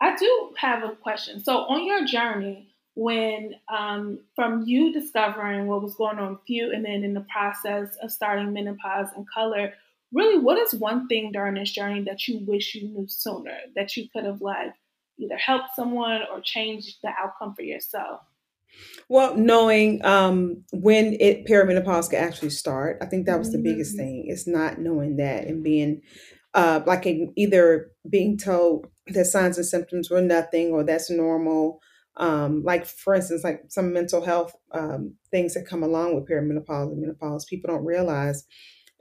I 0.00 0.14
do 0.16 0.52
have 0.58 0.84
a 0.84 0.94
question. 0.94 1.42
So 1.42 1.58
on 1.58 1.86
your 1.86 2.04
journey, 2.04 2.74
when 2.94 3.54
um, 3.68 4.20
from 4.34 4.64
you 4.64 4.92
discovering 4.92 5.66
what 5.66 5.82
was 5.82 5.94
going 5.96 6.18
on 6.18 6.30
with 6.30 6.40
you, 6.46 6.72
and 6.72 6.84
then 6.84 7.04
in 7.04 7.14
the 7.14 7.26
process 7.32 7.96
of 8.02 8.10
starting 8.10 8.52
menopause 8.52 9.08
in 9.16 9.26
color, 9.32 9.74
really, 10.16 10.38
what 10.38 10.58
is 10.58 10.74
one 10.74 11.08
thing 11.08 11.30
during 11.32 11.54
this 11.54 11.72
journey 11.72 12.02
that 12.04 12.26
you 12.26 12.40
wish 12.46 12.74
you 12.74 12.88
knew 12.88 13.06
sooner 13.08 13.56
that 13.76 13.96
you 13.96 14.08
could 14.12 14.24
have 14.24 14.40
like 14.40 14.72
either 15.18 15.36
helped 15.36 15.76
someone 15.76 16.22
or 16.32 16.40
changed 16.42 16.98
the 17.02 17.10
outcome 17.10 17.54
for 17.54 17.62
yourself? 17.62 18.22
Well, 19.08 19.36
knowing 19.36 20.04
um, 20.04 20.64
when 20.72 21.16
it 21.20 21.46
perimenopause 21.46 22.10
can 22.10 22.22
actually 22.22 22.50
start, 22.50 22.98
I 23.00 23.06
think 23.06 23.26
that 23.26 23.38
was 23.38 23.52
the 23.52 23.58
biggest 23.58 23.94
Mm, 23.94 23.98
thing. 23.98 24.24
It's 24.28 24.46
not 24.46 24.78
knowing 24.80 25.16
that 25.16 25.46
and 25.46 25.62
being 25.62 26.02
uh, 26.54 26.80
like 26.86 27.06
either 27.36 27.92
being 28.08 28.38
told 28.38 28.86
that 29.08 29.26
signs 29.26 29.58
and 29.58 29.66
symptoms 29.66 30.10
were 30.10 30.22
nothing 30.22 30.72
or 30.72 30.82
that's 30.82 31.10
normal. 31.10 31.80
Um, 32.16 32.62
like 32.64 32.86
for 32.86 33.14
instance, 33.14 33.44
like 33.44 33.64
some 33.68 33.92
mental 33.92 34.24
health 34.24 34.54
um, 34.72 35.14
things 35.30 35.54
that 35.54 35.66
come 35.68 35.82
along 35.82 36.14
with 36.14 36.28
perimenopause 36.28 36.90
and 36.90 37.00
menopause, 37.00 37.44
people 37.44 37.68
don't 37.72 37.84
realize 37.84 38.44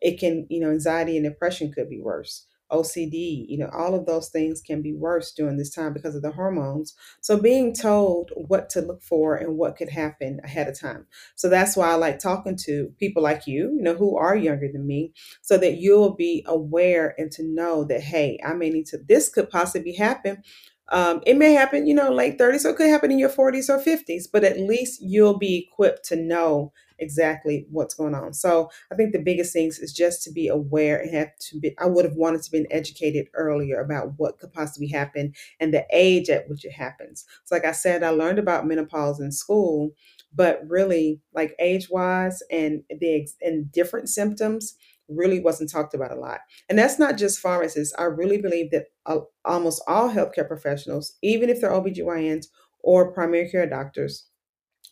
it 0.06 0.20
can, 0.20 0.46
you 0.52 0.60
know, 0.60 0.70
anxiety 0.70 1.18
and 1.18 1.26
depression 1.26 1.72
could 1.72 1.90
be 1.90 2.00
worse. 2.00 2.46
OCD, 2.72 3.46
you 3.48 3.58
know, 3.58 3.70
all 3.74 3.96
of 3.96 4.06
those 4.06 4.30
things 4.30 4.62
can 4.62 4.84
be 4.84 4.94
worse 4.94 5.32
during 5.32 5.58
this 5.58 5.74
time 5.74 5.94
because 5.94 6.16
of 6.16 6.22
the 6.22 6.32
hormones. 6.32 6.94
So 7.22 7.40
being 7.40 7.74
told 7.74 8.32
what 8.36 8.70
to 8.72 8.82
look 8.82 9.02
for 9.02 9.36
and 9.36 9.58
what 9.58 9.78
could 9.78 9.90
happen 9.90 10.40
ahead 10.44 10.68
of 10.68 10.80
time. 10.80 11.08
So 11.36 11.50
that's 11.50 11.76
why 11.76 11.90
I 11.90 11.96
like 11.96 12.20
talking 12.20 12.56
to 12.66 12.92
people 13.00 13.24
like 13.24 13.48
you, 13.48 13.74
you 13.76 13.82
know, 13.82 13.96
who 13.96 14.16
are 14.16 14.36
younger 14.36 14.68
than 14.72 14.86
me, 14.86 15.14
so 15.42 15.58
that 15.58 15.78
you'll 15.78 16.16
be 16.16 16.44
aware 16.48 17.16
and 17.18 17.32
to 17.32 17.44
know 17.44 17.84
that, 17.86 18.02
hey, 18.02 18.40
I 18.46 18.54
may 18.54 18.70
need 18.70 18.86
to, 18.88 18.98
this 18.98 19.30
could 19.30 19.50
possibly 19.50 19.94
happen. 19.94 20.44
Um, 20.92 21.22
it 21.26 21.38
may 21.38 21.54
happen, 21.54 21.88
you 21.88 21.96
know, 21.96 22.12
late 22.12 22.38
30s, 22.38 22.62
so 22.62 22.70
it 22.70 22.76
could 22.76 22.90
happen 22.90 23.12
in 23.12 23.18
your 23.18 23.30
40s 23.30 23.70
or 23.70 23.80
50s, 23.80 24.26
but 24.32 24.44
at 24.44 24.60
least 24.60 25.02
you'll 25.02 25.38
be 25.38 25.68
equipped 25.68 26.06
to 26.10 26.16
know 26.16 26.74
exactly 27.00 27.66
what's 27.70 27.94
going 27.94 28.16
on. 28.16 28.34
So 28.34 28.70
I 28.92 28.96
think 28.96 29.12
the 29.12 29.20
biggest 29.20 29.54
things 29.54 29.80
is 29.80 29.94
just 29.94 30.24
to 30.24 30.32
be 30.32 30.48
aware 30.48 31.00
and 31.00 31.14
have 31.14 31.30
to 31.50 31.60
be. 31.60 31.76
I 31.80 31.86
would 31.88 32.06
have 32.06 32.16
wanted 32.16 32.44
to 32.44 32.52
been 32.52 32.68
educated 32.72 33.28
earlier 33.34 33.82
about 33.82 34.14
what 34.18 34.40
could 34.40 34.54
possibly 34.54 34.88
happen 34.88 35.34
and 35.60 35.74
the 35.74 35.86
age 35.92 36.30
at 36.30 36.50
which 36.50 36.66
it 36.66 36.72
happens. 36.72 37.26
So, 37.44 37.56
like 37.56 37.66
I 37.66 37.72
said, 37.72 38.04
I 38.04 38.10
learned 38.10 38.40
about 38.40 38.68
menopause 38.68 39.20
in 39.20 39.32
school, 39.32 39.92
but 40.34 40.62
really, 40.68 41.22
like 41.34 41.56
age 41.60 41.90
wise 41.90 42.42
and 42.52 42.84
the 42.90 43.28
and 43.42 43.72
different 43.72 44.10
symptoms 44.10 44.76
really 45.08 45.40
wasn't 45.40 45.72
talked 45.72 45.94
about 45.94 46.12
a 46.12 46.20
lot. 46.20 46.40
And 46.70 46.80
that's 46.80 46.98
not 47.00 47.18
just 47.18 47.40
pharmacists. 47.40 47.94
I 47.98 48.04
really 48.04 48.42
believe 48.42 48.72
that 48.72 48.86
uh, 49.06 49.20
almost 49.44 49.84
all 49.88 50.10
healthcare 50.10 50.48
professionals, 50.48 51.16
even 51.22 51.50
if 51.50 51.62
they're 51.62 51.72
OBGYNs 51.72 52.48
or 52.80 53.12
primary 53.12 53.50
care 53.50 53.68
doctors, 53.68 54.26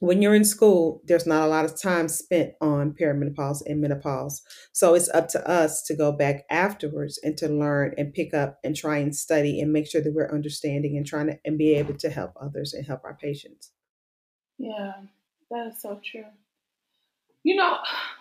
when 0.04 0.22
you're 0.22 0.36
in 0.36 0.44
school, 0.44 1.02
there's 1.06 1.26
not 1.26 1.44
a 1.44 1.48
lot 1.48 1.64
of 1.64 1.80
time 1.82 2.10
spent 2.10 2.54
on 2.60 2.92
perimenopause 2.92 3.62
and 3.66 3.80
menopause. 3.80 4.42
So 4.74 4.96
it's 4.96 5.08
up 5.10 5.30
to 5.30 5.50
us 5.50 5.82
to 5.84 5.96
go 5.96 6.12
back 6.12 6.44
afterwards 6.50 7.18
and 7.24 7.38
to 7.38 7.48
learn 7.48 7.94
and 7.98 8.14
pick 8.14 8.34
up 8.34 8.60
and 8.66 8.76
try 8.76 8.98
and 8.98 9.16
study 9.16 9.62
and 9.62 9.72
make 9.72 9.88
sure 9.90 10.02
that 10.02 10.14
we're 10.14 10.30
understanding 10.34 10.98
and 10.98 11.06
trying 11.06 11.28
to 11.28 11.40
and 11.46 11.58
be 11.58 11.74
able 11.76 11.96
to 11.96 12.10
help 12.10 12.34
others 12.42 12.74
and 12.74 12.86
help 12.86 13.06
our 13.06 13.16
patients. 13.16 13.72
yeah, 14.58 14.94
that 15.52 15.68
is 15.68 15.82
so 15.82 16.00
true. 16.04 16.26
You 17.44 17.56
know, 17.58 17.78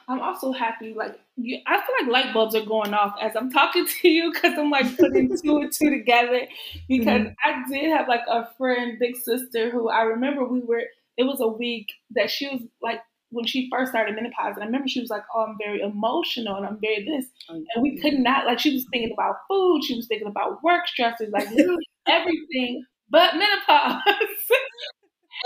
I'm 0.09 0.21
also 0.21 0.51
happy. 0.53 0.95
Like, 0.95 1.19
you, 1.37 1.59
I 1.67 1.77
feel 1.77 1.95
like 2.01 2.25
light 2.25 2.35
bulbs 2.35 2.57
are 2.57 2.65
going 2.65 2.93
off 2.93 3.15
as 3.21 3.37
I'm 3.37 3.51
talking 3.51 3.87
to 4.03 4.09
you 4.09 4.33
because 4.33 4.59
I'm 4.59 4.71
like 4.71 4.99
putting 4.99 5.33
two 5.45 5.59
and 5.59 5.73
two 5.73 5.91
together. 5.91 6.49
Because 6.89 7.23
hmm 7.23 7.35
I 7.45 7.63
did 7.71 7.91
have 7.91 8.09
like 8.09 8.23
a 8.29 8.49
friend, 8.59 8.99
big 8.99 9.17
sister, 9.17 9.71
who 9.71 9.89
I 9.89 10.03
remember 10.03 10.45
we 10.45 10.61
were. 10.61 10.83
It 11.17 11.25
was 11.25 11.41
a 11.41 11.49
week 11.49 11.89
that 12.13 12.31
she 12.31 12.49
was 12.49 12.63
like 12.83 13.01
when 13.31 13.47
she 13.47 13.69
first 13.73 13.91
started 13.93 14.15
menopause, 14.15 14.55
and 14.55 14.63
I 14.63 14.67
remember 14.67 14.89
she 14.89 15.01
was 15.01 15.11
like, 15.11 15.23
"Oh, 15.35 15.47
I'm 15.49 15.57
very 15.63 15.81
emotional 15.81 16.57
and 16.57 16.67
I'm 16.67 16.79
very 16.81 17.05
this," 17.05 17.27
Oh, 17.51 17.55
and 17.75 17.83
we 17.83 17.99
could 17.99 18.15
not 18.15 18.47
like. 18.47 18.59
She 18.59 18.75
was 18.75 18.87
thinking 18.93 19.13
about 19.13 19.37
food, 19.49 19.83
she 19.85 19.95
was 19.95 20.07
thinking 20.07 20.29
about 20.29 20.63
work 20.63 20.87
stresses, 20.87 21.31
like 21.33 21.51
literally 21.51 21.87
everything 22.09 22.85
but 23.11 23.37
menopause. 23.37 24.03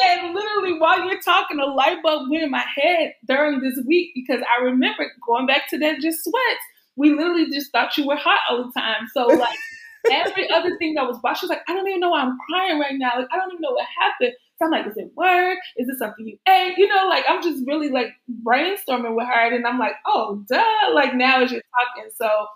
And 0.03 0.35
literally, 0.35 0.79
while 0.79 1.07
you're 1.07 1.21
talking, 1.23 1.59
a 1.59 1.65
light 1.67 2.03
bulb 2.03 2.31
went 2.31 2.43
in 2.43 2.51
my 2.51 2.65
head 2.75 3.15
during 3.27 3.61
this 3.61 3.79
week 3.87 4.13
because 4.15 4.43
I 4.43 4.63
remember 4.63 5.11
going 5.27 5.47
back 5.47 5.71
to 5.71 5.79
that 5.79 6.01
just 6.01 6.23
sweats. 6.23 6.65
We 6.97 7.11
literally 7.15 7.51
just 7.51 7.73
thought 7.73 7.97
you 7.97 8.07
were 8.07 8.17
hot 8.17 8.41
all 8.51 8.65
the 8.65 8.73
time. 8.79 9.07
So, 9.15 9.27
like, 9.27 9.57
every 10.11 10.51
other 10.51 10.77
thing 10.79 10.95
that 10.95 11.07
was 11.07 11.19
she 11.39 11.47
was 11.47 11.51
like, 11.51 11.63
I 11.69 11.75
don't 11.75 11.87
even 11.89 12.01
know 12.01 12.11
why 12.11 12.23
I'm 12.23 12.37
crying 12.49 12.79
right 12.79 12.95
now. 12.97 13.13
Like, 13.17 13.29
I 13.33 13.37
don't 13.37 13.53
even 13.53 13.61
know 13.63 13.73
what 13.73 13.87
happened. 13.99 14.33
So 14.59 14.65
I'm 14.67 14.71
like, 14.71 14.87
is 14.87 14.97
it 14.97 15.13
work? 15.17 15.59
Is 15.77 15.89
it 15.89 15.99
something 15.99 16.27
you 16.27 16.39
ate? 16.49 16.79
You 16.79 16.89
know, 16.89 17.07
like, 17.09 17.25
I'm 17.29 17.43
just 17.43 17.65
really 17.67 17.91
like 17.91 18.09
brainstorming 18.45 19.15
with 19.15 19.27
her. 19.27 19.55
And 19.55 19.67
I'm 19.67 19.79
like, 19.79 19.95
oh, 20.07 20.43
duh. 20.49 20.95
Like, 20.95 21.15
now 21.15 21.43
as 21.43 21.53
you're 21.53 21.63
talking. 21.79 22.11
So, 22.17 22.47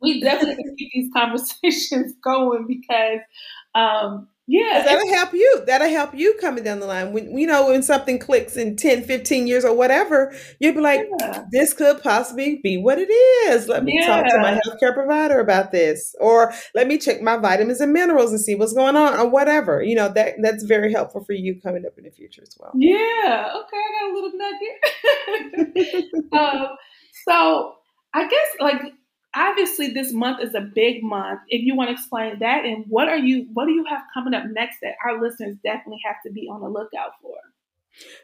we 0.00 0.20
definitely 0.20 0.64
keep 0.78 0.90
these 0.94 1.10
conversations 1.16 2.14
going 2.22 2.66
because 2.66 3.20
um, 3.74 4.28
Yeah. 4.46 4.82
That'll 4.84 5.08
help 5.14 5.32
you. 5.32 5.62
That'll 5.66 5.88
help 5.88 6.14
you 6.14 6.36
coming 6.40 6.64
down 6.64 6.80
the 6.80 6.86
line. 6.86 7.12
When 7.12 7.36
you 7.36 7.46
know 7.46 7.68
when 7.68 7.82
something 7.82 8.18
clicks 8.18 8.56
in 8.56 8.76
10, 8.76 9.04
15 9.04 9.46
years 9.46 9.64
or 9.64 9.74
whatever, 9.74 10.34
you'll 10.58 10.74
be 10.74 10.80
like, 10.80 11.00
yeah. 11.20 11.44
this 11.50 11.72
could 11.72 12.02
possibly 12.02 12.60
be 12.62 12.76
what 12.76 12.98
it 12.98 13.10
is. 13.10 13.68
Let 13.68 13.84
me 13.84 13.98
yeah. 13.98 14.06
talk 14.06 14.26
to 14.26 14.38
my 14.38 14.60
healthcare 14.60 14.92
provider 14.92 15.40
about 15.40 15.72
this. 15.72 16.14
Or 16.20 16.52
let 16.74 16.86
me 16.86 16.98
check 16.98 17.22
my 17.22 17.38
vitamins 17.38 17.80
and 17.80 17.92
minerals 17.92 18.32
and 18.32 18.40
see 18.40 18.54
what's 18.54 18.74
going 18.74 18.96
on 18.96 19.18
or 19.18 19.28
whatever. 19.28 19.82
You 19.82 19.94
know, 19.94 20.08
that 20.10 20.34
that's 20.42 20.64
very 20.64 20.92
helpful 20.92 21.24
for 21.24 21.32
you 21.32 21.58
coming 21.60 21.86
up 21.86 21.96
in 21.96 22.04
the 22.04 22.10
future 22.10 22.42
as 22.42 22.54
well. 22.58 22.72
Yeah. 22.74 23.50
Okay, 23.56 23.76
I 23.76 23.90
got 24.00 24.10
a 24.10 24.14
little 24.14 24.32
nugget. 25.94 26.04
um, 26.32 26.68
so 27.26 27.74
I 28.12 28.28
guess 28.28 28.48
like 28.60 28.82
obviously 29.36 29.90
this 29.90 30.12
month 30.12 30.42
is 30.42 30.54
a 30.54 30.60
big 30.60 31.02
month. 31.02 31.40
If 31.48 31.62
you 31.62 31.74
want 31.74 31.88
to 31.88 31.94
explain 31.94 32.38
that 32.40 32.64
and 32.64 32.84
what 32.88 33.08
are 33.08 33.18
you 33.18 33.48
what 33.52 33.66
do 33.66 33.72
you 33.72 33.84
have 33.84 34.02
coming 34.12 34.34
up 34.34 34.44
next 34.50 34.78
that 34.82 34.94
our 35.04 35.20
listeners 35.20 35.56
definitely 35.64 36.00
have 36.04 36.16
to 36.26 36.32
be 36.32 36.48
on 36.48 36.60
the 36.60 36.68
lookout 36.68 37.12
for? 37.20 37.34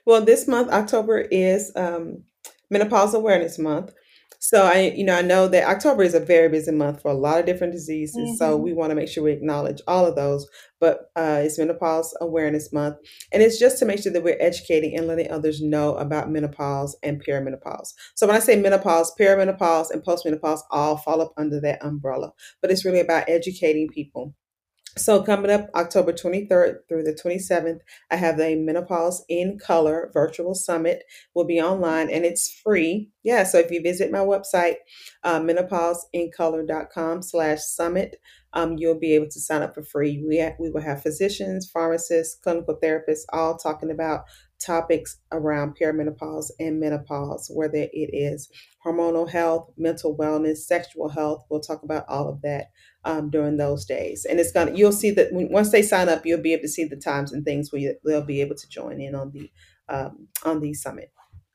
Well, 0.05 0.25
this 0.25 0.49
month 0.49 0.71
October 0.71 1.21
is 1.21 1.73
um, 1.77 2.25
Menopause 2.71 3.15
Awareness 3.15 3.59
Month. 3.59 3.95
So 4.43 4.65
I, 4.65 4.95
you 4.97 5.05
know, 5.05 5.15
I 5.15 5.21
know 5.23 5.49
that 5.49 5.69
October 5.69 6.03
is 6.03 6.15
a 6.15 6.21
very 6.21 6.49
busy 6.49 6.73
month 6.73 7.03
for 7.03 7.11
a 7.11 7.15
lot 7.15 7.39
of 7.39 7.45
different 7.45 7.75
diseases. 7.75 8.17
Mm-hmm. 8.17 8.35
So 8.37 8.57
we 8.57 8.73
want 8.73 8.91
to 8.91 8.95
make 8.95 9.09
sure 9.09 9.23
we 9.23 9.33
acknowledge 9.33 9.83
all 9.87 10.07
of 10.07 10.17
those. 10.17 10.49
But 10.81 11.11
uh, 11.15 11.43
it's 11.45 11.59
Menopause 11.59 12.17
Awareness 12.23 12.73
Month, 12.73 12.97
and 13.33 13.43
it's 13.43 13.59
just 13.59 13.79
to 13.79 13.85
make 13.85 14.03
sure 14.03 14.11
that 14.13 14.23
we're 14.23 14.39
educating 14.41 14.97
and 14.97 15.07
letting 15.07 15.31
others 15.31 15.61
know 15.61 15.95
about 15.97 16.31
menopause 16.31 16.97
and 17.03 17.23
perimenopause. 17.23 17.93
So 18.15 18.27
when 18.27 18.35
I 18.35 18.39
say 18.39 18.57
menopause, 18.57 19.15
perimenopause, 19.21 19.91
and 19.91 20.03
postmenopause 20.03 20.61
all 20.71 20.97
fall 20.97 21.21
up 21.21 21.35
under 21.37 21.61
that 21.61 21.85
umbrella. 21.85 22.33
But 22.63 22.71
it's 22.71 22.87
really 22.87 23.01
about 23.01 23.29
educating 23.29 23.89
people 23.89 24.35
so 24.97 25.23
coming 25.23 25.51
up 25.51 25.69
October 25.75 26.13
23rd 26.13 26.79
through 26.89 27.05
the 27.05 27.13
27th, 27.13 27.81
I 28.11 28.17
have 28.17 28.37
the 28.37 28.57
Menopause 28.57 29.25
in 29.29 29.59
Color 29.59 30.11
virtual 30.13 30.55
summit. 30.55 31.05
Will 31.35 31.45
be 31.45 31.61
online 31.61 32.11
and 32.11 32.25
it's 32.25 32.61
free. 32.65 33.11
Yeah, 33.23 33.45
so 33.45 33.59
if 33.59 33.71
you 33.71 33.83
visit 33.83 34.11
my 34.11 34.19
website, 34.19 34.77
uh, 35.23 35.41
menopauseincolor.com 35.41 37.23
slash 37.23 37.61
summit, 37.61 38.17
um, 38.53 38.77
you'll 38.79 38.99
be 38.99 39.15
able 39.15 39.29
to 39.29 39.41
sign 39.41 39.63
up 39.63 39.75
for 39.75 39.83
free. 39.83 40.25
We, 40.27 40.41
ha- 40.41 40.57
we 40.59 40.71
will 40.71 40.81
have 40.81 41.03
physicians, 41.03 41.71
pharmacists, 41.71 42.39
clinical 42.43 42.79
therapists, 42.83 43.25
all 43.33 43.57
talking 43.57 43.91
about 43.91 44.25
topics 44.61 45.19
around 45.33 45.77
perimenopause 45.81 46.51
and 46.59 46.81
menopause, 46.81 47.51
whether 47.55 47.77
it 47.77 48.11
is 48.13 48.51
hormonal 48.85 49.29
health, 49.31 49.71
mental 49.77 50.17
wellness, 50.17 50.59
sexual 50.59 51.09
health. 51.09 51.45
We'll 51.51 51.61
talk 51.61 51.83
about 51.83 52.05
all 52.09 52.29
of 52.29 52.43
that 52.43 52.67
um, 53.05 53.31
during 53.31 53.57
those 53.57 53.85
days. 53.85 54.25
And 54.25 54.39
it's 54.39 54.53
gonna 54.53 54.73
you'll 54.75 54.93
see 54.93 55.11
that 55.13 55.33
when, 55.33 55.51
once 55.51 55.71
they 55.71 55.83
sign 55.83 56.09
up, 56.09 56.27
you'll 56.27 56.41
be 56.41 56.53
able 56.53 56.63
to 56.63 56.69
see 56.69 56.85
the 56.85 56.97
times 56.97 57.33
and 57.33 57.45
things 57.45 57.73
where 57.73 57.81
you, 57.81 57.95
they'll 58.05 58.23
be 58.23 58.41
able 58.41 58.57
to 58.57 58.69
join 58.69 59.01
in 59.01 59.15
on 59.15 59.33
the 59.33 59.51
um, 59.89 60.29
on 60.45 60.61
the 60.61 60.75
summit. 60.75 61.13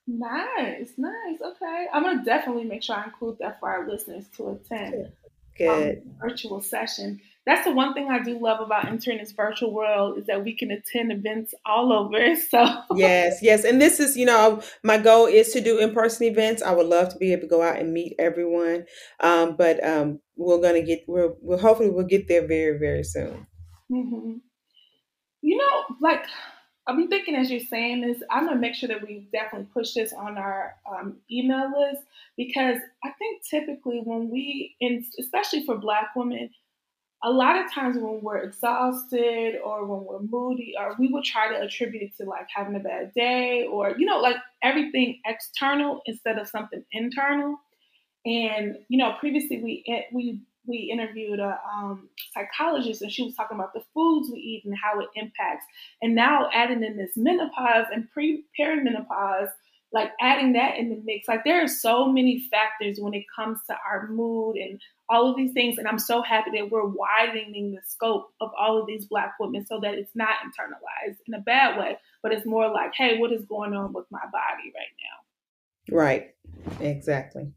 Nice, 0.08 0.92
nice. 0.98 1.38
Okay, 1.42 1.86
I'm 1.94 2.04
gonna 2.04 2.24
definitely 2.24 2.66
make 2.66 2.84
sure 2.84 2.96
I 2.96 3.06
include 3.06 3.38
that 3.40 3.60
for 3.60 3.70
our 3.70 3.88
listeners 3.88 4.26
to 4.38 4.50
attend. 4.50 5.12
Good. 5.58 5.98
Um, 5.98 6.12
virtual 6.20 6.62
session. 6.62 7.22
That's 7.46 7.64
the 7.64 7.72
one 7.72 7.94
thing 7.94 8.10
I 8.10 8.24
do 8.24 8.40
love 8.40 8.60
about 8.60 8.88
entering 8.88 9.20
this 9.20 9.32
virtual 9.32 9.72
world 9.72 10.18
is 10.18 10.26
that 10.26 10.44
we 10.44 10.56
can 10.56 10.72
attend 10.72 11.12
events 11.12 11.54
all 11.66 11.94
over. 11.94 12.36
So 12.50 12.66
yes, 12.96 13.40
yes, 13.42 13.64
and 13.64 13.82
this 13.82 14.00
is 14.00 14.16
you 14.18 14.26
know 14.26 14.62
my 14.84 14.98
goal 14.98 15.26
is 15.26 15.52
to 15.54 15.62
do 15.62 15.80
in 15.80 15.94
person 15.94 16.28
events. 16.28 16.62
I 16.62 16.72
would 16.72 16.88
love 16.88 17.10
to 17.10 17.18
be 17.18 17.32
able 17.32 17.44
to 17.44 17.48
go 17.48 17.62
out 17.62 17.78
and 17.78 17.94
meet 17.94 18.16
everyone, 18.20 18.86
um, 19.20 19.56
but 19.58 19.84
um, 19.86 20.20
we're 20.36 20.62
gonna 20.62 20.82
get 20.82 21.04
we're, 21.08 21.34
we're 21.42 21.58
hopefully 21.58 21.90
we'll 21.90 22.06
get 22.06 22.28
there 22.28 22.48
very 22.48 22.78
very 22.78 23.04
soon. 23.04 23.48
Mm-hmm. 23.92 24.38
You 25.42 25.58
know, 25.58 25.84
like 26.02 26.26
I'm 26.88 27.08
thinking 27.08 27.36
as 27.36 27.50
you're 27.50 27.60
saying 27.60 28.02
this, 28.02 28.22
I'm 28.30 28.46
gonna 28.46 28.60
make 28.60 28.76
sure 28.76 28.88
that 28.90 29.02
we 29.02 29.28
definitely 29.32 29.68
push 29.74 29.94
this 29.94 30.14
on 30.14 30.38
our 30.38 30.76
um, 30.92 31.18
email 31.32 31.72
list 31.72 32.04
because 32.38 32.78
I 33.04 33.10
think 33.18 33.44
typically 33.50 34.02
when 34.04 34.30
we, 34.30 34.76
and 34.82 35.04
especially 35.20 35.66
for 35.66 35.78
Black 35.78 36.16
women, 36.16 36.50
a 37.26 37.32
lot 37.32 37.58
of 37.58 37.74
times 37.74 37.98
when 37.98 38.22
we're 38.22 38.38
exhausted 38.38 39.56
or 39.64 39.86
when 39.86 40.06
we're 40.06 40.22
moody, 40.22 40.76
or 40.80 40.96
we 41.00 41.08
will 41.08 41.24
try 41.24 41.50
to 41.50 41.60
attribute 41.60 42.04
it 42.04 42.18
to 42.18 42.30
like 42.30 42.46
having 42.56 42.76
a 42.76 42.80
bad 42.80 43.14
day 43.16 43.66
or 43.66 43.96
you 43.98 44.06
know 44.06 44.20
like 44.20 44.38
everything 44.64 45.20
external 45.26 46.02
instead 46.06 46.38
of 46.38 46.48
something 46.48 46.84
internal. 46.92 47.58
And 48.26 48.78
you 48.90 49.00
know, 49.00 49.16
previously 49.20 49.62
we 49.62 49.84
eh, 49.88 50.04
we 50.14 50.42
we 50.68 50.90
interviewed 50.92 51.40
a 51.40 51.60
um, 51.74 52.10
psychologist 52.34 53.02
and 53.02 53.12
she 53.12 53.24
was 53.24 53.36
talking 53.36 53.56
about 53.56 53.74
the 53.74 53.84
foods 53.94 54.30
we 54.32 54.40
eat 54.40 54.64
and 54.66 54.76
how 54.76 55.00
it 55.00 55.08
impacts. 55.16 55.66
And 56.02 56.16
now 56.16 56.50
adding 56.54 56.84
in 56.84 56.98
this 56.98 57.12
menopause 57.16 57.88
and 57.92 58.10
pre 58.12 58.44
perimenopause, 58.60 59.50
like 59.92 60.12
adding 60.20 60.54
that 60.54 60.78
in 60.78 60.90
the 60.90 61.02
mix, 61.04 61.28
like 61.28 61.44
there 61.44 61.64
are 61.64 61.68
so 61.68 62.12
many 62.12 62.48
factors 62.52 62.98
when 63.00 63.14
it 63.14 63.24
comes 63.34 63.60
to 63.68 63.76
our 63.90 64.08
mood 64.08 64.58
and 64.58 64.80
all 65.10 65.30
of 65.30 65.38
these 65.38 65.54
things. 65.54 65.78
And 65.78 65.88
I'm 65.88 66.00
so 66.00 66.22
happy 66.22 66.52
that 66.56 66.70
we're 66.70 66.86
widening 66.86 67.72
the 67.72 67.82
scope 67.86 68.34
of 68.42 68.50
all 68.60 68.80
of 68.80 68.88
these 68.88 69.06
Black 69.06 69.36
women 69.40 69.66
so 69.66 69.80
that 69.82 69.94
it's 69.94 70.16
not 70.16 70.36
internalized 70.44 71.18
in 71.28 71.34
a 71.34 71.40
bad 71.40 71.80
way, 71.80 71.98
but 72.22 72.32
it's 72.32 72.46
more 72.46 72.70
like, 72.70 72.92
hey, 72.96 73.18
what 73.20 73.32
is 73.32 73.46
going 73.46 73.74
on 73.74 73.94
with 73.94 74.06
my 74.10 74.26
body 74.32 74.74
right 74.76 74.94
now? 75.02 75.96
Right. 75.96 76.36
Exactly. 76.82 77.52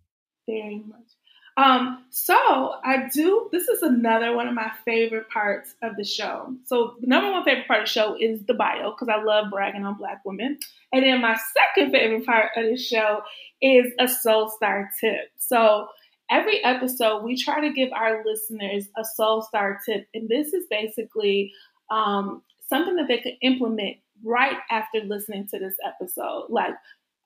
Very 0.46 0.82
much. 0.86 1.17
Um, 1.58 2.04
so 2.10 2.36
I 2.84 3.08
do. 3.12 3.48
This 3.50 3.66
is 3.66 3.82
another 3.82 4.32
one 4.32 4.46
of 4.46 4.54
my 4.54 4.70
favorite 4.84 5.28
parts 5.28 5.74
of 5.82 5.96
the 5.96 6.04
show. 6.04 6.54
So 6.66 6.94
the 7.00 7.08
number 7.08 7.32
one 7.32 7.44
favorite 7.44 7.66
part 7.66 7.80
of 7.80 7.86
the 7.86 7.90
show 7.90 8.16
is 8.18 8.46
the 8.46 8.54
bio 8.54 8.92
because 8.92 9.08
I 9.08 9.20
love 9.20 9.50
bragging 9.50 9.84
on 9.84 9.98
Black 9.98 10.24
women. 10.24 10.56
And 10.92 11.04
then 11.04 11.20
my 11.20 11.36
second 11.74 11.90
favorite 11.90 12.24
part 12.24 12.50
of 12.56 12.64
the 12.64 12.76
show 12.76 13.22
is 13.60 13.86
a 13.98 14.06
Soul 14.06 14.48
Star 14.50 14.88
tip. 15.00 15.32
So 15.36 15.88
every 16.30 16.62
episode 16.64 17.24
we 17.24 17.36
try 17.36 17.60
to 17.60 17.72
give 17.72 17.92
our 17.92 18.24
listeners 18.24 18.86
a 18.96 19.04
Soul 19.16 19.42
Star 19.42 19.80
tip, 19.84 20.06
and 20.14 20.28
this 20.28 20.52
is 20.52 20.64
basically 20.70 21.52
um, 21.90 22.40
something 22.68 22.94
that 22.96 23.08
they 23.08 23.18
could 23.18 23.34
implement 23.42 23.96
right 24.24 24.58
after 24.70 25.00
listening 25.00 25.48
to 25.48 25.58
this 25.58 25.74
episode. 25.84 26.46
Like 26.50 26.74